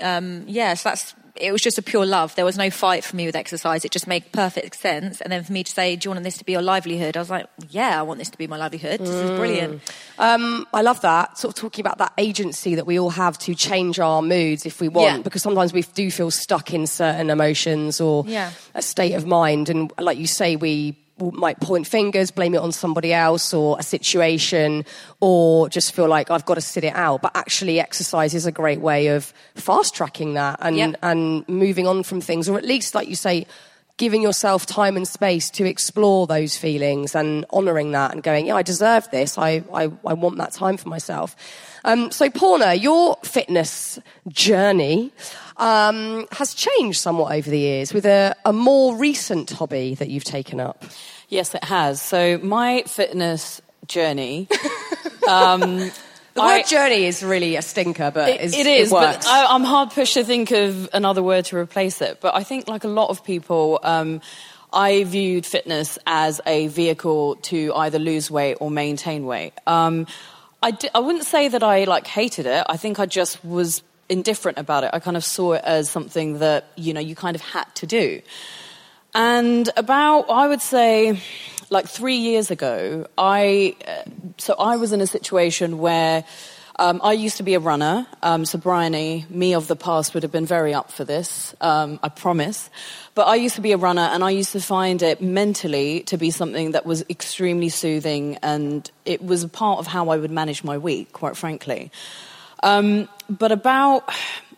[0.00, 2.34] Um, yeah, so that's it was just a pure love.
[2.34, 3.84] There was no fight for me with exercise.
[3.84, 5.20] It just made perfect sense.
[5.20, 7.20] And then for me to say, "Do you want this to be your livelihood?" I
[7.20, 9.00] was like, "Yeah, I want this to be my livelihood.
[9.00, 9.82] This is brilliant."
[10.18, 11.38] Um, I love that.
[11.38, 14.80] Sort of talking about that agency that we all have to change our moods if
[14.80, 15.22] we want, yeah.
[15.22, 18.50] because sometimes we do feel stuck in certain emotions or yeah.
[18.74, 22.72] a state of mind, and like you say, we might point fingers, blame it on
[22.72, 24.84] somebody else or a situation,
[25.20, 27.22] or just feel like I've got to sit it out.
[27.22, 30.96] But actually, exercise is a great way of fast tracking that and, yep.
[31.02, 33.46] and moving on from things, or at least, like you say,
[33.96, 38.54] giving yourself time and space to explore those feelings and honouring that and going, yeah,
[38.54, 39.38] I deserve this.
[39.38, 41.34] I, I, I want that time for myself.
[41.86, 45.12] Um, so, Poorna, your fitness journey
[45.56, 50.24] um, has changed somewhat over the years with a, a more recent hobby that you've
[50.24, 50.84] taken up.
[51.28, 52.02] Yes, it has.
[52.02, 54.48] So, my fitness journey.
[55.28, 55.60] um,
[56.34, 58.88] the word I, journey is really a stinker, but it, it is.
[58.88, 62.20] It but I, am hard pushed to think of another word to replace it.
[62.20, 64.20] But I think, like a lot of people, um,
[64.72, 69.52] I viewed fitness as a vehicle to either lose weight or maintain weight.
[69.68, 70.08] Um,
[70.62, 72.64] I d- I wouldn't say that I like hated it.
[72.68, 74.90] I think I just was indifferent about it.
[74.92, 77.86] I kind of saw it as something that you know you kind of had to
[77.86, 78.22] do.
[79.14, 81.18] And about, I would say,
[81.70, 86.24] like three years ago, I uh, so I was in a situation where
[86.78, 88.06] um, I used to be a runner.
[88.22, 91.54] Um, so Bryony, me of the past, would have been very up for this.
[91.60, 92.70] Um, I promise.
[93.14, 96.16] But I used to be a runner, and I used to find it mentally to
[96.16, 100.30] be something that was extremely soothing, and it was a part of how I would
[100.30, 101.90] manage my week, quite frankly.
[102.62, 104.10] Um, but about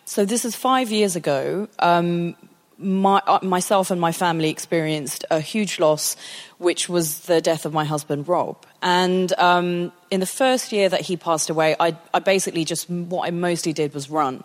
[0.05, 1.69] so this is five years ago.
[1.79, 2.35] Um,
[2.79, 6.17] my, uh, myself and my family experienced a huge loss,
[6.59, 8.65] which was the death of my husband, Rob.
[8.81, 13.27] And um, in the first year that he passed away, I, I, basically just, what
[13.27, 14.45] I mostly did was run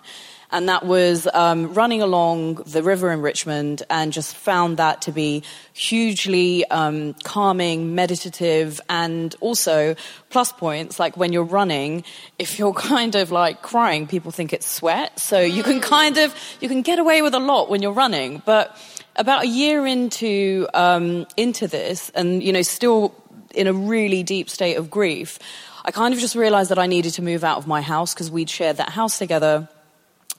[0.54, 5.12] and that was um, running along the river in Richmond and just found that to
[5.12, 5.42] be
[5.74, 9.96] hugely um, calming, meditative, and also
[10.30, 12.04] plus points like when you're running,
[12.38, 15.20] if you're kind of like crying, people think it's sweat.
[15.20, 18.44] So you can kind of, you can get away with a lot when you're running.
[18.46, 18.78] But
[19.16, 23.16] about a year into, um, into this and, you know, still
[23.54, 25.40] in a really deep state of grief,
[25.86, 28.32] I kind of just realized that I needed to move out of my house because
[28.32, 29.68] we'd shared that house together.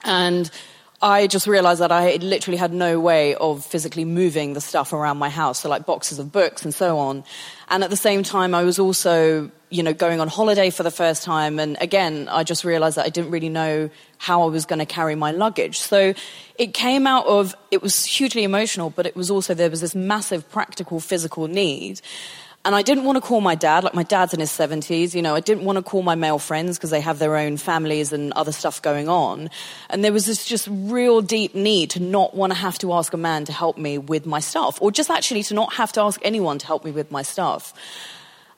[0.03, 0.49] And
[1.01, 5.17] I just realized that I literally had no way of physically moving the stuff around
[5.17, 7.23] my house, so like boxes of books and so on.
[7.69, 10.91] And at the same time, I was also, you know, going on holiday for the
[10.91, 11.59] first time.
[11.59, 14.85] And again, I just realized that I didn't really know how I was going to
[14.85, 15.79] carry my luggage.
[15.79, 16.13] So
[16.57, 19.95] it came out of, it was hugely emotional, but it was also, there was this
[19.95, 22.01] massive practical physical need.
[22.65, 25.21] And I didn't want to call my dad, like my dad's in his 70s, you
[25.21, 28.11] know, I didn't want to call my male friends because they have their own families
[28.11, 29.51] and other stuff going on.
[29.91, 33.13] And there was this just real deep need to not want to have to ask
[33.13, 36.01] a man to help me with my stuff, or just actually to not have to
[36.01, 37.71] ask anyone to help me with my stuff.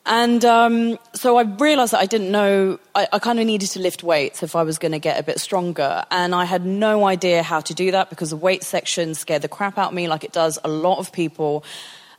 [0.05, 3.81] And um, so I realized that I didn't know, I, I kind of needed to
[3.81, 6.05] lift weights if I was going to get a bit stronger.
[6.09, 9.49] And I had no idea how to do that because the weight section scared the
[9.49, 11.65] crap out of me, like it does a lot of people.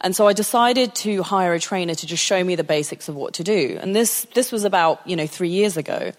[0.01, 3.17] And so I decided to hire a trainer to just show me the basics of
[3.17, 3.79] what to do.
[3.81, 6.13] And this, this was about, you know, three years ago.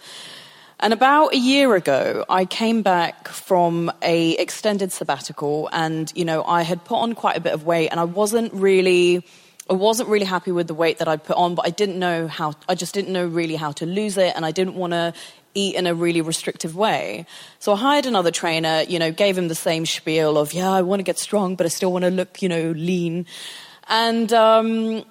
[0.81, 6.43] And about a year ago, I came back from a extended sabbatical and, you know,
[6.43, 9.25] I had put on quite a bit of weight and I wasn't really,
[9.69, 12.27] I wasn't really happy with the weight that I'd put on, but I didn't know
[12.27, 15.13] how, I just didn't know really how to lose it and I didn't want to
[15.53, 17.25] eat in a really restrictive way.
[17.59, 20.81] So I hired another trainer, you know, gave him the same spiel of, yeah, I
[20.81, 23.25] want to get strong, but I still want to look, you know, lean.
[23.89, 25.03] And, um,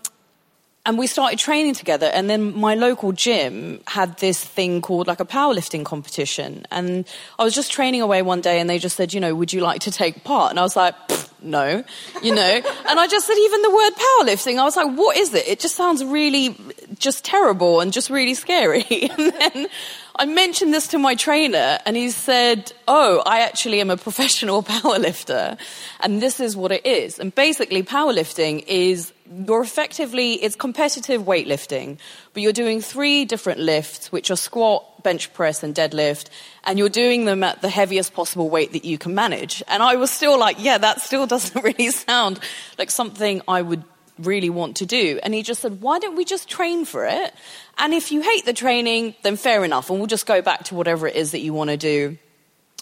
[0.86, 2.06] and we started training together.
[2.06, 6.64] And then my local gym had this thing called like a powerlifting competition.
[6.70, 7.06] And
[7.38, 9.60] I was just training away one day and they just said, you know, would you
[9.60, 10.50] like to take part?
[10.50, 10.94] And I was like,
[11.42, 11.84] no,
[12.22, 12.42] you know.
[12.42, 15.46] and I just said, even the word powerlifting, I was like, what is it?
[15.46, 16.56] It just sounds really
[16.98, 18.84] just terrible and just really scary.
[19.18, 19.68] and then
[20.16, 24.62] I mentioned this to my trainer and he said, Oh, I actually am a professional
[24.64, 25.56] powerlifter.
[26.00, 27.20] And this is what it is.
[27.20, 29.12] And basically, powerlifting is
[29.46, 31.98] you're effectively, it's competitive weightlifting,
[32.32, 36.28] but you're doing three different lifts, which are squat, bench press, and deadlift,
[36.64, 39.62] and you're doing them at the heaviest possible weight that you can manage.
[39.68, 42.40] And I was still like, yeah, that still doesn't really sound
[42.78, 43.84] like something I would
[44.18, 45.20] really want to do.
[45.22, 47.34] And he just said, why don't we just train for it?
[47.78, 50.74] And if you hate the training, then fair enough, and we'll just go back to
[50.74, 52.18] whatever it is that you want to do.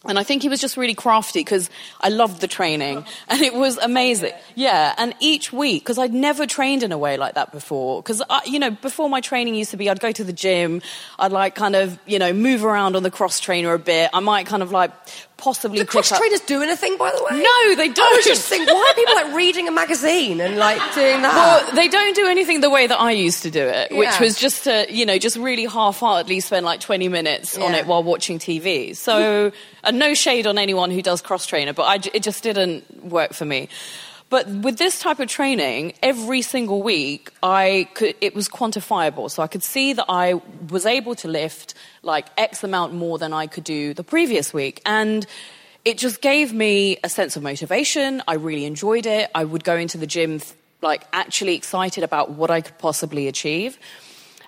[0.08, 3.54] And I think he was just really crafty because I loved the training and it
[3.54, 4.32] was amazing.
[4.54, 4.94] Yeah.
[4.98, 8.02] And each week, because I'd never trained in a way like that before.
[8.02, 10.82] Because, you know, before my training used to be I'd go to the gym,
[11.18, 14.10] I'd like kind of, you know, move around on the cross trainer a bit.
[14.12, 14.92] I might kind of like
[15.36, 17.42] possibly do cross trainers do anything by the way?
[17.42, 20.56] No they don't I was just think why are people like reading a magazine and
[20.56, 21.34] like doing that?
[21.34, 23.98] Well they don't do anything the way that I used to do it yeah.
[23.98, 27.64] which was just to you know just really half-heartedly spend like 20 minutes yeah.
[27.64, 29.52] on it while watching TV so
[29.84, 33.32] and no shade on anyone who does cross trainer but I, it just didn't work
[33.34, 33.68] for me
[34.28, 39.30] but with this type of training, every single week, I could, it was quantifiable.
[39.30, 43.32] So I could see that I was able to lift like X amount more than
[43.32, 44.82] I could do the previous week.
[44.84, 45.26] And
[45.84, 48.20] it just gave me a sense of motivation.
[48.26, 49.30] I really enjoyed it.
[49.34, 50.40] I would go into the gym
[50.82, 53.78] like actually excited about what I could possibly achieve.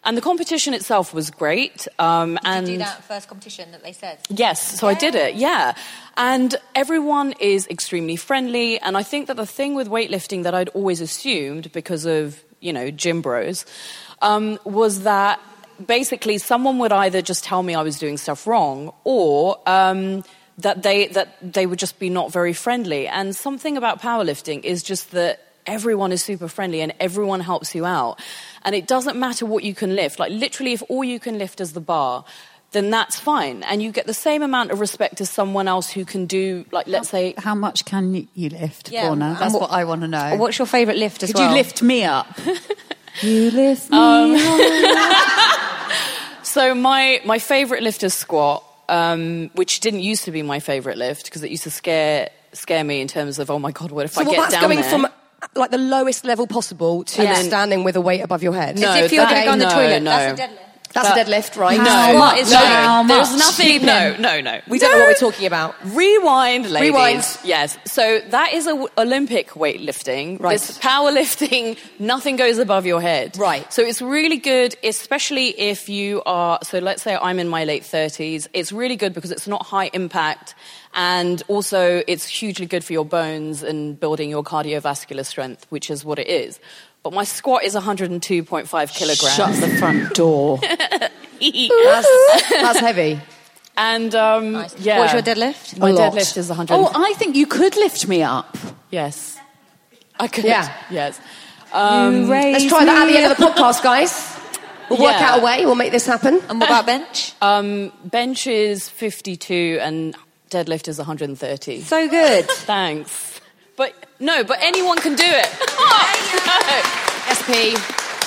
[0.04, 1.87] And the competition itself was great.
[1.98, 4.18] Um, Did and you do that first competition that they said?
[4.28, 5.74] Yes, so I did it, yeah.
[6.16, 8.78] And everyone is extremely friendly.
[8.80, 12.72] And I think that the thing with weightlifting that I'd always assumed because of, you
[12.72, 13.66] know, gym bros,
[14.22, 15.40] um, was that
[15.84, 19.58] basically someone would either just tell me I was doing stuff wrong or.
[19.66, 20.24] Um,
[20.58, 24.82] that they that they would just be not very friendly and something about powerlifting is
[24.82, 28.18] just that everyone is super friendly and everyone helps you out
[28.64, 31.61] and it doesn't matter what you can lift like literally if all you can lift
[31.61, 32.24] is the bar
[32.72, 33.62] then that's fine.
[33.62, 36.87] And you get the same amount of respect as someone else who can do, like,
[36.87, 37.33] let's say.
[37.38, 39.28] How much can you lift, Yeah, Poorna?
[39.31, 40.37] and That's what- what I want to know.
[40.37, 41.48] What's your favourite lift as Could well?
[41.48, 42.26] you lift me up?
[43.22, 45.54] you lift me Um, up.
[46.42, 50.98] So, my, my favorite lift is squat, um, which didn't used to be my favorite
[50.98, 54.04] lift because it used to scare, scare me in terms of, oh my God, what
[54.07, 54.90] if So I what, get that's down going there?
[54.90, 55.07] from
[55.59, 58.79] like the lowest level possible to And then- standing with a weight above your head.
[58.79, 60.03] No, As if you were that- going to go on the no, toilet.
[60.03, 60.11] no.
[60.11, 60.59] That's a deadlift.
[60.94, 61.79] That's a deadlift, right?
[61.79, 62.51] How No, much?
[62.51, 63.85] no, How there's nothing.
[63.85, 64.59] No, no, no.
[64.68, 65.75] We don't know what we're talking about.
[65.85, 66.88] Rewind, ladies.
[66.90, 67.25] Rewind.
[67.44, 67.77] Yes.
[67.85, 70.40] So that is a w- Olympic weightlifting.
[70.40, 70.53] Right.
[70.59, 73.37] This powerlifting, nothing goes above your head.
[73.37, 73.71] Right.
[73.71, 76.59] So it's really good, especially if you are.
[76.62, 78.49] So let's say I'm in my late 30s.
[78.55, 80.55] It's really good because it's not high impact,
[80.94, 86.05] and also it's hugely good for your bones and building your cardiovascular strength, which is
[86.05, 86.59] what it is.
[87.03, 89.35] But my squat is 102.5 kilograms.
[89.35, 90.59] Shut the front door.
[91.40, 93.20] That's, that's heavy.
[93.77, 94.77] And um, Nice.
[94.81, 94.98] yeah.
[94.98, 95.79] What's your deadlift?
[95.79, 96.74] My deadlift is 100.
[96.74, 98.57] Oh, I think you could lift me up.
[98.90, 99.38] Yes.
[100.18, 100.44] I could.
[100.44, 100.72] Yeah.
[100.90, 101.20] Yes.
[101.72, 104.37] You Let's try that at the end of the podcast, guys.
[104.90, 105.35] We'll work Yeah.
[105.35, 105.64] out a way.
[105.64, 106.40] We'll make this happen.
[106.48, 107.35] And what about bench?
[107.40, 110.16] Um, bench is 52 and
[110.50, 111.80] deadlift is 130.
[111.82, 112.44] so good.
[112.48, 113.40] Thanks.
[113.76, 115.48] But no, but anyone can do it.
[115.78, 116.82] No.
[117.32, 117.76] SP.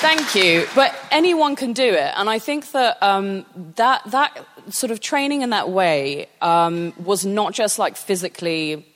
[0.02, 0.66] Thank you.
[0.74, 2.14] But anyone can do it.
[2.16, 7.26] And I think that um, that, that sort of training in that way um, was
[7.26, 8.91] not just like physically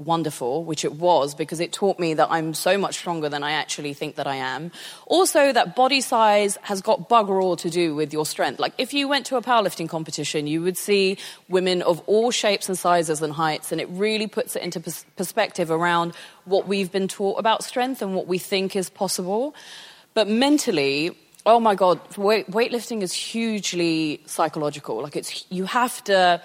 [0.00, 3.52] wonderful, which it was, because it taught me that I'm so much stronger than I
[3.52, 4.72] actually think that I am.
[5.06, 8.58] Also, that body size has got bugger all to do with your strength.
[8.58, 12.68] Like, if you went to a powerlifting competition, you would see women of all shapes
[12.68, 16.90] and sizes and heights, and it really puts it into pers- perspective around what we've
[16.90, 19.54] been taught about strength and what we think is possible.
[20.14, 25.02] But mentally, oh my God, weight, weightlifting is hugely psychological.
[25.02, 26.42] Like, it's, you have to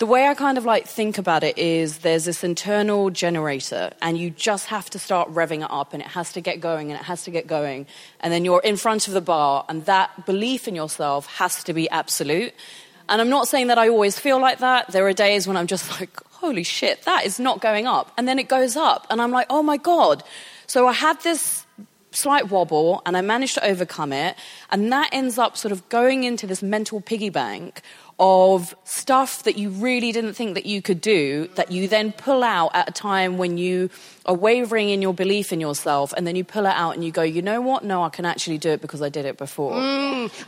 [0.00, 4.16] the way I kind of like think about it is there's this internal generator, and
[4.16, 6.98] you just have to start revving it up, and it has to get going, and
[6.98, 7.86] it has to get going,
[8.20, 11.74] and then you're in front of the bar, and that belief in yourself has to
[11.74, 12.54] be absolute.
[13.10, 14.90] And I'm not saying that I always feel like that.
[14.90, 18.10] There are days when I'm just like, holy shit, that is not going up.
[18.16, 20.22] And then it goes up, and I'm like, oh my God.
[20.66, 21.66] So I had this
[22.12, 24.36] slight wobble and I managed to overcome it.
[24.70, 27.82] And that ends up sort of going into this mental piggy bank
[28.20, 32.42] of stuff that you really didn't think that you could do that you then pull
[32.42, 33.88] out at a time when you
[34.30, 37.10] are wavering in your belief in yourself and then you pull it out and you
[37.20, 39.74] go you know what no i can actually do it because i did it before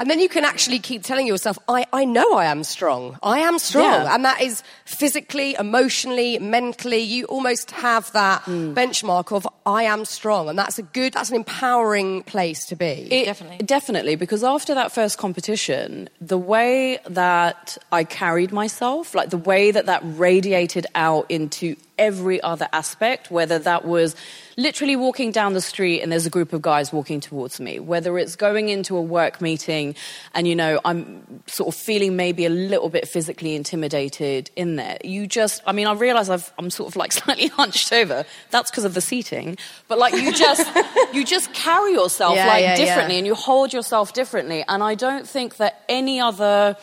[0.00, 3.04] And then you can actually keep telling yourself, I, I know I am strong.
[3.22, 3.84] I am strong.
[3.84, 4.14] Yeah.
[4.14, 7.00] And that is physically, emotionally, mentally.
[7.14, 8.74] You almost have that Hmm.
[8.80, 10.48] benchmark of I am strong.
[10.50, 12.94] And that's a good, that's an empowering place to be.
[13.10, 13.58] It- Definitely.
[13.76, 15.88] Definitely, because after that first competition,
[16.20, 22.40] the way that I carried myself, like the way that that radiated out into every
[22.42, 24.16] other aspect, whether that was
[24.56, 28.18] literally walking down the street and there's a group of guys walking towards me, whether
[28.18, 29.94] it's going into a work meeting
[30.34, 34.98] and, you know, I'm sort of feeling maybe a little bit physically intimidated in there.
[35.04, 38.24] You just, I mean, I realize I've, I'm sort of like slightly hunched over.
[38.50, 39.56] That's because of the seating.
[39.88, 40.68] But like you just,
[41.14, 42.84] you just carry yourself Yeah, like yeah, yeah.
[42.84, 44.64] differently and you hold yourself differently.
[44.68, 46.76] And I don't think that any other,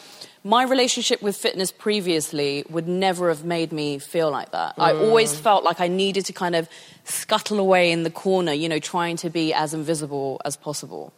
[0.43, 4.73] my relationship with fitness previously would never have made me feel like that.
[4.77, 5.01] I Mm.
[5.07, 6.69] always felt like I needed to kind of
[7.03, 11.11] scuttle away in the corner, you know, trying to be as invisible as possible.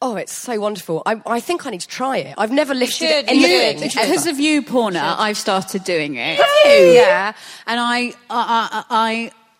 [0.00, 1.02] Oh, it's so wonderful.
[1.06, 2.34] I, I think I need to try it.
[2.38, 3.90] I've never lifted should, you anything.
[3.90, 4.06] ever.
[4.08, 6.38] Because of you, Poorna, I've started doing it.
[6.64, 6.92] you?
[6.94, 7.32] Yeah,
[7.66, 8.84] and I, I,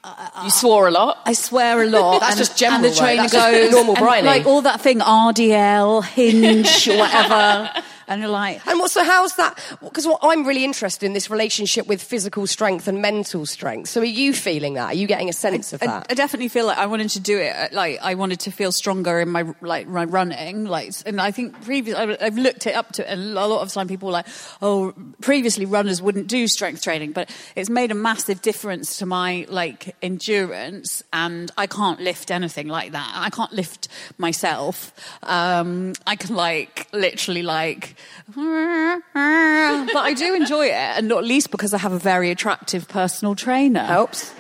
[0.05, 1.19] I, You swore a lot.
[1.27, 2.21] I swear a lot.
[2.21, 2.99] That's and, just general, And the right?
[2.99, 7.71] trainer That's just goes normal and, like all that thing, RDL, Hinge, whatever.
[8.09, 9.59] and you're like, And what, so how's that?
[9.83, 13.89] Because what I'm really interested in this relationship with physical strength and mental strength.
[13.91, 14.87] So are you feeling that?
[14.87, 16.07] Are you getting a sense of that?
[16.11, 17.55] I definitely feel like I wanted to do it.
[17.55, 20.65] uh, Like I wanted to feel stronger in my like my running.
[20.65, 23.13] Like, and I think previous I- I've looked it up to.
[23.13, 24.27] A lot of time people are like,
[24.63, 29.47] oh, previously runners wouldn't do strength training, but it's made a massive difference to my
[29.49, 31.03] like endurance.
[31.13, 33.13] And I can't lift anything like that.
[33.15, 33.89] I can't lift
[34.19, 34.93] myself.
[35.23, 37.95] Um, I can like literally like,
[38.35, 43.35] but I do enjoy it, and not least because I have a very attractive personal
[43.35, 43.85] trainer.
[43.85, 44.33] Helps.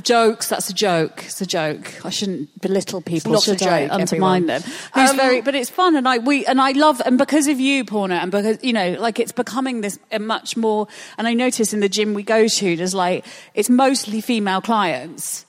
[0.00, 1.24] Jokes, that's a joke.
[1.26, 2.00] It's a joke.
[2.02, 3.82] I shouldn't belittle people, not a should I?
[3.88, 4.46] joke, Undermine everyone.
[4.46, 4.62] them.
[4.94, 7.60] Who's Um, very, but it's fun, and I we and I love, and because of
[7.60, 10.88] you, Poorna, and because you know, like it's becoming this a much more.
[11.18, 15.44] And I notice in the gym we go to, there's like it's mostly female clients,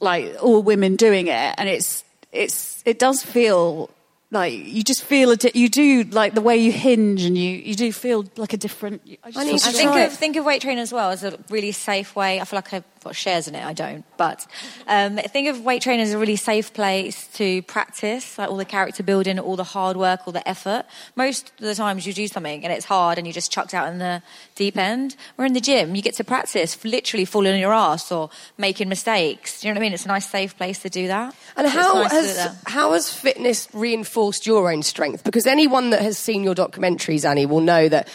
[0.00, 2.02] like all women doing it, and it's
[2.32, 3.90] it's it does feel
[4.30, 5.56] like you just feel it.
[5.56, 9.02] You do like the way you hinge, and you you do feel like a different.
[9.24, 11.24] I, just I need to I think of, think of weight training as well as
[11.24, 12.40] a really safe way.
[12.40, 13.64] I feel like I've got shares in it.
[13.64, 14.46] I don't, but
[14.86, 18.64] um, think of weight training as a really safe place to practice, like all the
[18.64, 20.84] character building, all the hard work, all the effort.
[21.16, 23.88] Most of the times you do something and it's hard and you just chucked out
[23.88, 24.22] in the
[24.54, 25.16] deep end.
[25.36, 28.88] We're in the gym, you get to practice literally falling on your ass or making
[28.88, 29.60] mistakes.
[29.60, 29.92] Do you know what I mean?
[29.94, 31.34] It's a nice safe place to do that.
[31.56, 35.24] And So how nice has how has fitness reinforced your own strength?
[35.24, 38.08] Because anyone that has seen your documentaries, Annie, will know that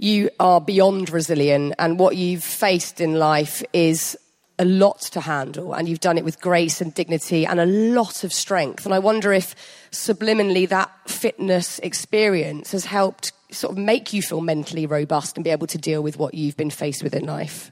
[0.00, 4.16] you are beyond resilient, and what you've faced in life is
[4.58, 8.24] a lot to handle, and you've done it with grace and dignity and a lot
[8.24, 8.86] of strength.
[8.86, 9.54] And I wonder if
[9.90, 15.50] subliminally that fitness experience has helped sort of make you feel mentally robust and be
[15.50, 17.70] able to deal with what you've been faced with in life.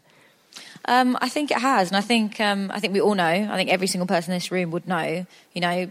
[0.84, 3.24] Um, I think it has, and I think um, I think we all know.
[3.24, 5.26] I think every single person in this room would know.
[5.54, 5.88] You know,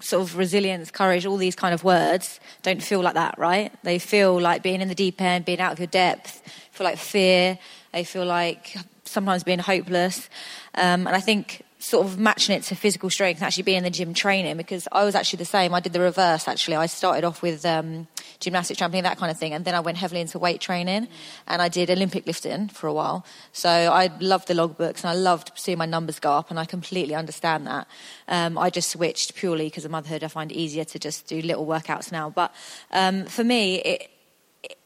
[0.00, 3.72] sort of resilience, courage, all these kind of words don't feel like that, right?
[3.82, 6.42] They feel like being in the deep end, being out of your depth.
[6.72, 7.58] Feel like fear.
[7.92, 10.28] They feel like sometimes being hopeless.
[10.74, 13.84] Um, and I think sort of matching it to physical strength, and actually being in
[13.84, 15.74] the gym training, because I was actually the same.
[15.74, 16.48] I did the reverse.
[16.48, 17.64] Actually, I started off with.
[17.64, 18.08] Um,
[18.40, 19.52] gymnastics, trampoline, that kind of thing.
[19.52, 21.08] And then I went heavily into weight training
[21.46, 23.24] and I did Olympic lifting for a while.
[23.52, 26.64] So I loved the logbooks and I loved seeing my numbers go up and I
[26.64, 27.86] completely understand that.
[28.28, 30.24] Um, I just switched purely because of motherhood.
[30.24, 32.30] I find it easier to just do little workouts now.
[32.30, 32.54] But
[32.92, 34.10] um, for me, it,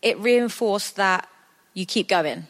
[0.02, 1.28] it reinforced that
[1.74, 2.46] you keep going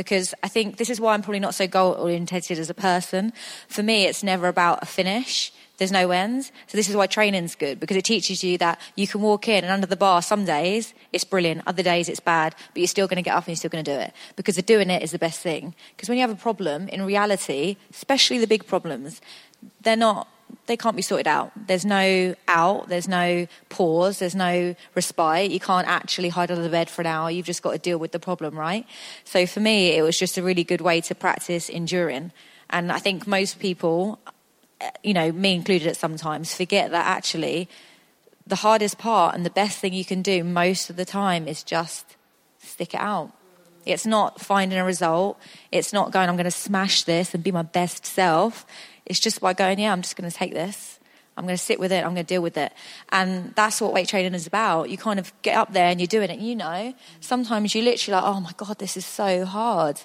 [0.00, 3.34] because I think this is why I'm probably not so goal oriented as a person.
[3.68, 5.52] For me, it's never about a finish.
[5.76, 6.52] There's no ends.
[6.68, 9.62] So this is why training's good because it teaches you that you can walk in
[9.62, 13.08] and under the bar some days it's brilliant, other days it's bad, but you're still
[13.08, 15.02] going to get up and you're still going to do it because the doing it
[15.02, 15.74] is the best thing.
[15.94, 19.20] Because when you have a problem, in reality, especially the big problems,
[19.82, 20.28] they're not
[20.66, 21.52] they can't be sorted out.
[21.66, 25.50] There's no out, there's no pause, there's no respite.
[25.50, 27.30] You can't actually hide under the bed for an hour.
[27.30, 28.86] You've just got to deal with the problem, right?
[29.24, 32.32] So for me, it was just a really good way to practice enduring.
[32.70, 34.20] And I think most people,
[34.80, 37.68] eh, you know, me included at sometimes, forget that actually
[38.46, 41.62] the hardest part and the best thing you can do most of the time is
[41.62, 42.16] just
[42.58, 43.32] stick it out.
[43.86, 45.38] It's not finding a result.
[45.72, 48.66] It's not going, I'm going to smash this and be my best self.
[49.10, 51.00] It's just by going, yeah, I'm just going to take this.
[51.36, 52.04] I'm going to sit with it.
[52.04, 52.72] I'm going to deal with it.
[53.10, 54.88] And that's what weight training is about.
[54.88, 56.38] You kind of get up there and you're doing it.
[56.38, 60.00] You know, sometimes you literally like, oh my God, this is so hard.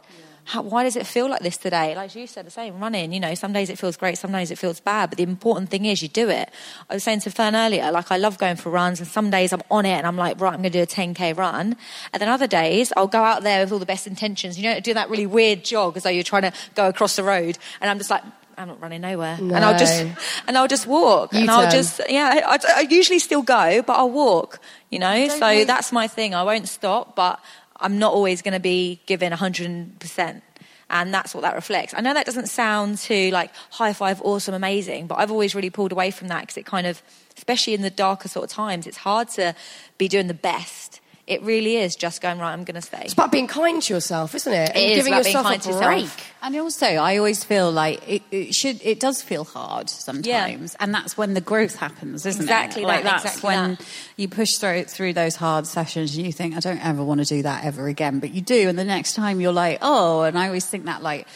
[0.46, 1.96] How, why does it feel like this today?
[1.96, 3.12] Like you said, the same running.
[3.12, 5.10] You know, some days it feels great, some days it feels bad.
[5.10, 6.50] But the important thing is you do it.
[6.88, 9.52] I was saying to Fern earlier, like I love going for runs, and some days
[9.52, 11.76] I'm on it and I'm like, right, I'm going to do a 10k run.
[12.14, 14.60] And then other days I'll go out there with all the best intentions.
[14.60, 17.24] You know, do that really weird jog as though you're trying to go across the
[17.24, 18.24] road, and I'm just like.
[18.58, 20.06] I'm not running nowhere, and I'll just
[20.48, 22.42] and I'll just walk, and I'll just yeah.
[22.48, 24.60] I, I usually still go, but I'll walk.
[24.90, 26.34] You know, so we- that's my thing.
[26.36, 27.40] I won't stop, but
[27.80, 30.44] I'm not always going to be giving 100 percent
[30.88, 31.96] and that's what that reflects.
[31.98, 35.72] I know that doesn't sound too like high five, awesome, amazing, but I've always really
[35.72, 37.02] pulled away from that because it kind of,
[37.38, 39.56] especially in the darker sort of times, it's hard to
[39.98, 40.85] be doing the best.
[41.28, 42.54] It really is just going right.
[42.54, 43.02] I'm going to stay.
[43.04, 44.70] It's about being kind to yourself, isn't it?
[44.70, 46.32] It and is giving about being yourself kind a to yourself.
[46.44, 48.80] And also, I always feel like it, it should.
[48.84, 52.88] It does feel hard sometimes, and that's when the growth happens, isn't Exactly it?
[52.88, 53.86] Like that, that's exactly when that.
[54.18, 57.26] you push through through those hard sessions, and you think, I don't ever want to
[57.26, 60.22] do that ever again, but you do, and the next time you're like, oh.
[60.22, 61.28] And I always think that like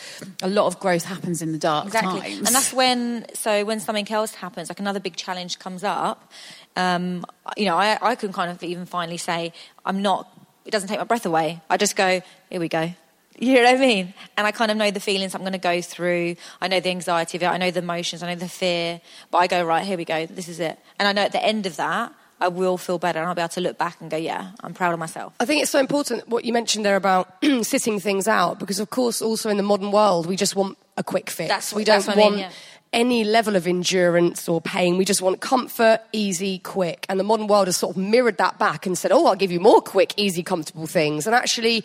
[0.44, 3.80] a lot of growth happens in the dark exactly times, and that's when so when
[3.80, 6.32] something else happens like another big challenge comes up
[6.80, 7.26] um,
[7.58, 9.54] you know I, I can kind of even finally say
[9.86, 10.22] i'm not
[10.66, 11.62] it doesn't take my breath away.
[11.70, 12.10] I just go
[12.50, 12.86] here we go.
[13.42, 14.14] You know what i mean?
[14.36, 16.36] And i kind of know the feelings i'm going to go through.
[16.64, 17.48] I know the anxiety of it.
[17.48, 18.22] I know the emotions.
[18.22, 19.00] I know the fear.
[19.32, 20.20] But i go right here we go.
[20.40, 20.76] This is it.
[20.98, 23.42] And i know at the end of that I will feel better and I'll be
[23.42, 25.34] able to look back and go, yeah, I'm proud of myself.
[25.40, 28.90] I think it's so important what you mentioned there about sitting things out because, of
[28.90, 31.50] course, also in the modern world, we just want a quick fix.
[31.50, 32.52] That's- we don't what I want mean, yeah.
[32.92, 34.98] Any level of endurance or pain.
[34.98, 37.06] We just want comfort, easy, quick.
[37.10, 39.52] And the modern world has sort of mirrored that back and said, oh, I'll give
[39.52, 41.28] you more quick, easy, comfortable things.
[41.28, 41.84] And actually,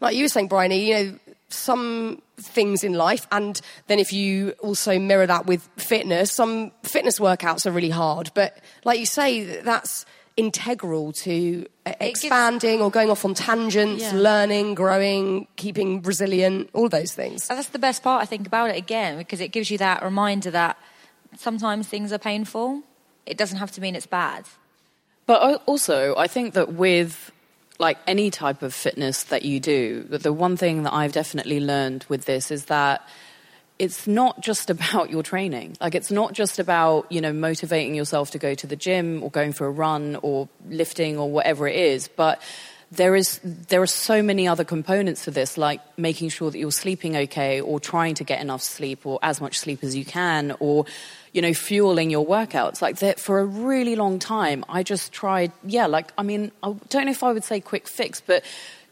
[0.00, 1.18] like you were saying, Bryony, you know,
[1.50, 7.18] some things in life, and then if you also mirror that with fitness, some fitness
[7.18, 8.30] workouts are really hard.
[8.34, 10.04] But like you say, that's
[10.38, 14.12] integral to uh, gives- expanding or going off on tangents, Yeah.
[14.14, 17.48] learning, growing, keeping resilient, all those things.
[17.50, 20.02] And that's the best part, I think, about it again, because it gives you that
[20.02, 20.78] reminder that
[21.36, 22.82] sometimes things are painful.
[23.26, 24.44] It doesn't have to mean it's bad.
[25.26, 27.30] But also, I think that with
[27.80, 32.06] like any type of fitness that you do, the one thing that I've definitely learned
[32.08, 33.06] with this is that
[33.78, 35.76] it's not just about your training.
[35.80, 39.30] Like it's not just about, you know, motivating yourself to go to the gym or
[39.30, 42.40] going for a run or lifting or whatever it is, but
[42.90, 46.72] there is there are so many other components to this like making sure that you're
[46.72, 50.56] sleeping okay or trying to get enough sleep or as much sleep as you can
[50.58, 50.86] or
[51.32, 55.52] you know fueling your workouts like that for a really long time i just tried
[55.64, 58.42] yeah like i mean i don't know if i would say quick fix but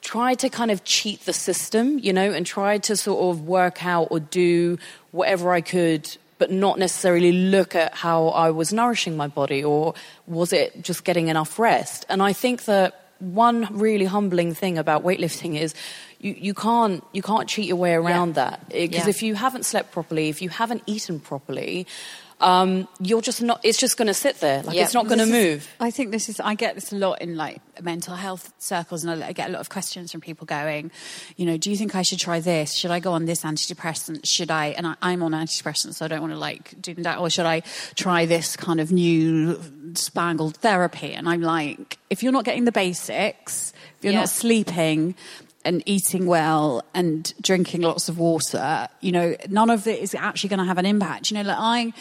[0.02, 3.84] tried to kind of cheat the system you know and tried to sort of work
[3.84, 4.78] out or do
[5.10, 9.94] whatever i could but not necessarily look at how i was nourishing my body or
[10.26, 12.04] was it just getting enough rest.
[12.08, 15.74] And i think that one really humbling thing about weightlifting is
[16.20, 18.68] you, you can't you can't cheat your way around that.
[18.68, 19.08] Because Yeah.
[19.08, 21.86] if you haven't slept properly if you haven't eaten properly
[22.40, 24.84] um, you're just not it's just going to sit there like Yeah.
[24.84, 26.38] it's not going to This is- move I think this is.
[26.40, 29.60] I get this a lot in like mental health circles, and I get a lot
[29.60, 30.90] of questions from people going,
[31.36, 32.74] you know, do you think I should try this?
[32.74, 34.26] Should I go on this antidepressant?
[34.26, 34.66] Should I?
[34.68, 37.18] And I, I'm on antidepressants, so I don't want to like do that.
[37.18, 37.60] Or should I
[37.94, 39.60] try this kind of new
[39.94, 41.12] spangled therapy?
[41.14, 44.20] And I'm like, if you're not getting the basics, if you're Yeah.
[44.20, 45.14] not sleeping.
[45.66, 50.48] And eating well and drinking lots of water, you know, none of it is actually
[50.50, 51.30] going to have an impact.
[51.30, 51.92] You know, like I,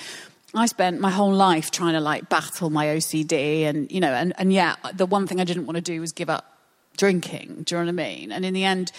[0.53, 4.33] I spent my whole life trying to like battle my OCD and, you know, and,
[4.37, 6.59] and yeah, the one thing I didn't want to do was give up
[6.95, 7.63] drinking.
[7.63, 8.31] Do you know what I mean?
[8.31, 8.91] And in the end,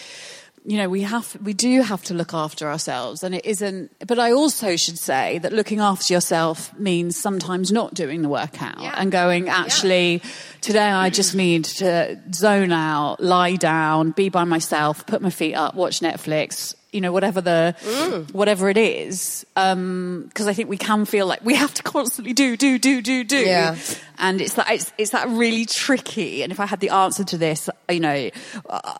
[0.69, 4.19] you know, we have, we do have to look after ourselves and it isn't, but
[4.19, 8.95] I also should say that looking after yourself means sometimes not doing the workout Yeah.
[8.97, 10.23] and going, actually,
[10.61, 15.55] today I just need to zone out, lie down, be by myself, put my feet
[15.55, 18.33] up, watch Netflix, you know, whatever the, Mm.
[18.33, 19.45] whatever it is.
[19.55, 23.03] Um, cause I think we can feel like we have to constantly do, do, do,
[23.03, 23.39] do, do.
[23.39, 23.77] Yeah.
[24.19, 26.43] And it's that, it's, it's that really tricky.
[26.43, 28.31] And if I had the answer to this, you know,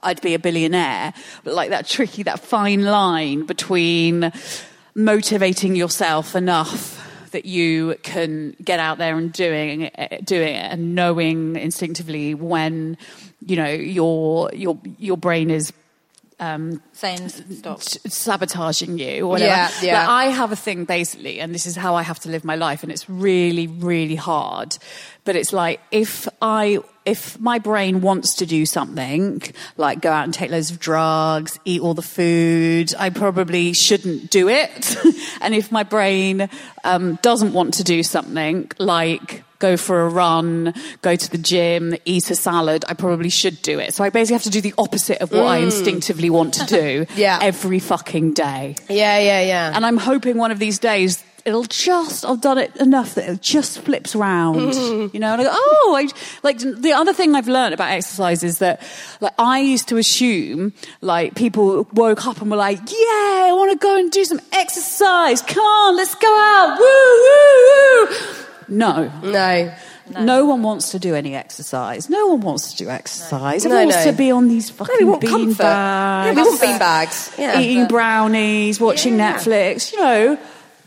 [0.03, 1.15] I'd be a billionaire.
[1.43, 4.31] But like that tricky, that fine line between
[4.95, 10.95] motivating yourself enough that you can get out there and doing it, doing it and
[10.95, 12.97] knowing instinctively when,
[13.45, 15.73] you know, your, your, your brain is
[16.93, 17.81] Saying stop.
[17.83, 19.49] sabotaging you or whatever.
[19.49, 20.01] Yeah, yeah.
[20.01, 22.57] Like, I have a thing basically, and this is how I have to live my
[22.57, 24.77] life, and it's really, really hard.
[25.25, 29.41] But it's like if I if my brain wants to do something,
[29.79, 34.31] like go out and take loads of drugs, eat all the food, I probably shouldn't
[34.31, 34.97] do it.
[35.41, 36.51] and if my brain
[36.85, 41.95] um, doesn't want to do something, like go for a run, go to the gym,
[42.05, 43.95] eat a salad, I probably should do it.
[43.95, 45.65] So I basically have to do the opposite of what I mm.
[45.65, 47.39] instinctively want to do Yeah.
[47.41, 48.77] every fucking day.
[48.89, 49.73] Yeah, yeah, yeah.
[49.75, 53.41] And I'm hoping one of these days it'll just I've done it enough that it
[53.41, 54.75] just flips round.
[55.17, 56.09] You know, and I go, oh, I,
[56.43, 58.83] like the other thing I've learned about exercise is that
[59.21, 63.73] like I used to assume like people woke up and were like, yeah, I want
[63.73, 65.43] to go and do some exercise.
[65.43, 66.79] Come on, let's go out.
[66.79, 66.87] Woo,
[67.25, 68.46] woo, woo.
[68.69, 69.11] No.
[69.23, 69.75] no.
[70.21, 70.45] No.
[70.47, 72.09] one wants to do any exercise.
[72.09, 73.65] No one wants to do exercise.
[73.65, 75.59] No, Everyone wants to be on these fucking No, bean comfort.
[75.59, 77.33] bags Yeah, we want bean bags.
[77.39, 77.61] Yeah.
[77.61, 79.37] eating brownies, watching Yeah.
[79.39, 80.39] Netflix, you know.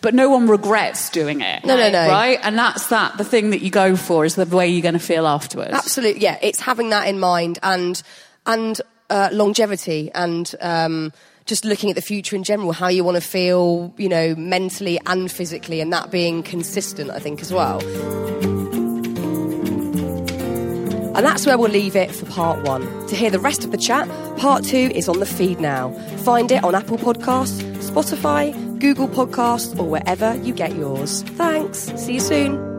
[0.01, 1.65] But no one regrets doing it.
[1.65, 2.07] No, no, no.
[2.07, 2.39] Right?
[2.41, 3.17] And that's that.
[3.17, 5.73] The thing that you go for is the way you're going to feel afterwards.
[5.73, 6.37] Absolutely, yeah.
[6.41, 8.01] It's having that in mind and
[8.45, 11.11] and uh, longevity and um,
[11.49, 14.99] just looking at the future in general, how you want to feel, you know, mentally
[15.07, 17.81] and physically, and that being consistent, I think, as well.
[21.17, 22.83] And that's where we'll leave it for part one.
[23.07, 25.91] To hear the rest of the chat, part two is on the feed now.
[26.19, 31.23] Find it on Apple Podcasts, Spotify, Google Podcasts, or wherever you get yours.
[31.23, 31.79] Thanks.
[31.95, 32.78] See you soon.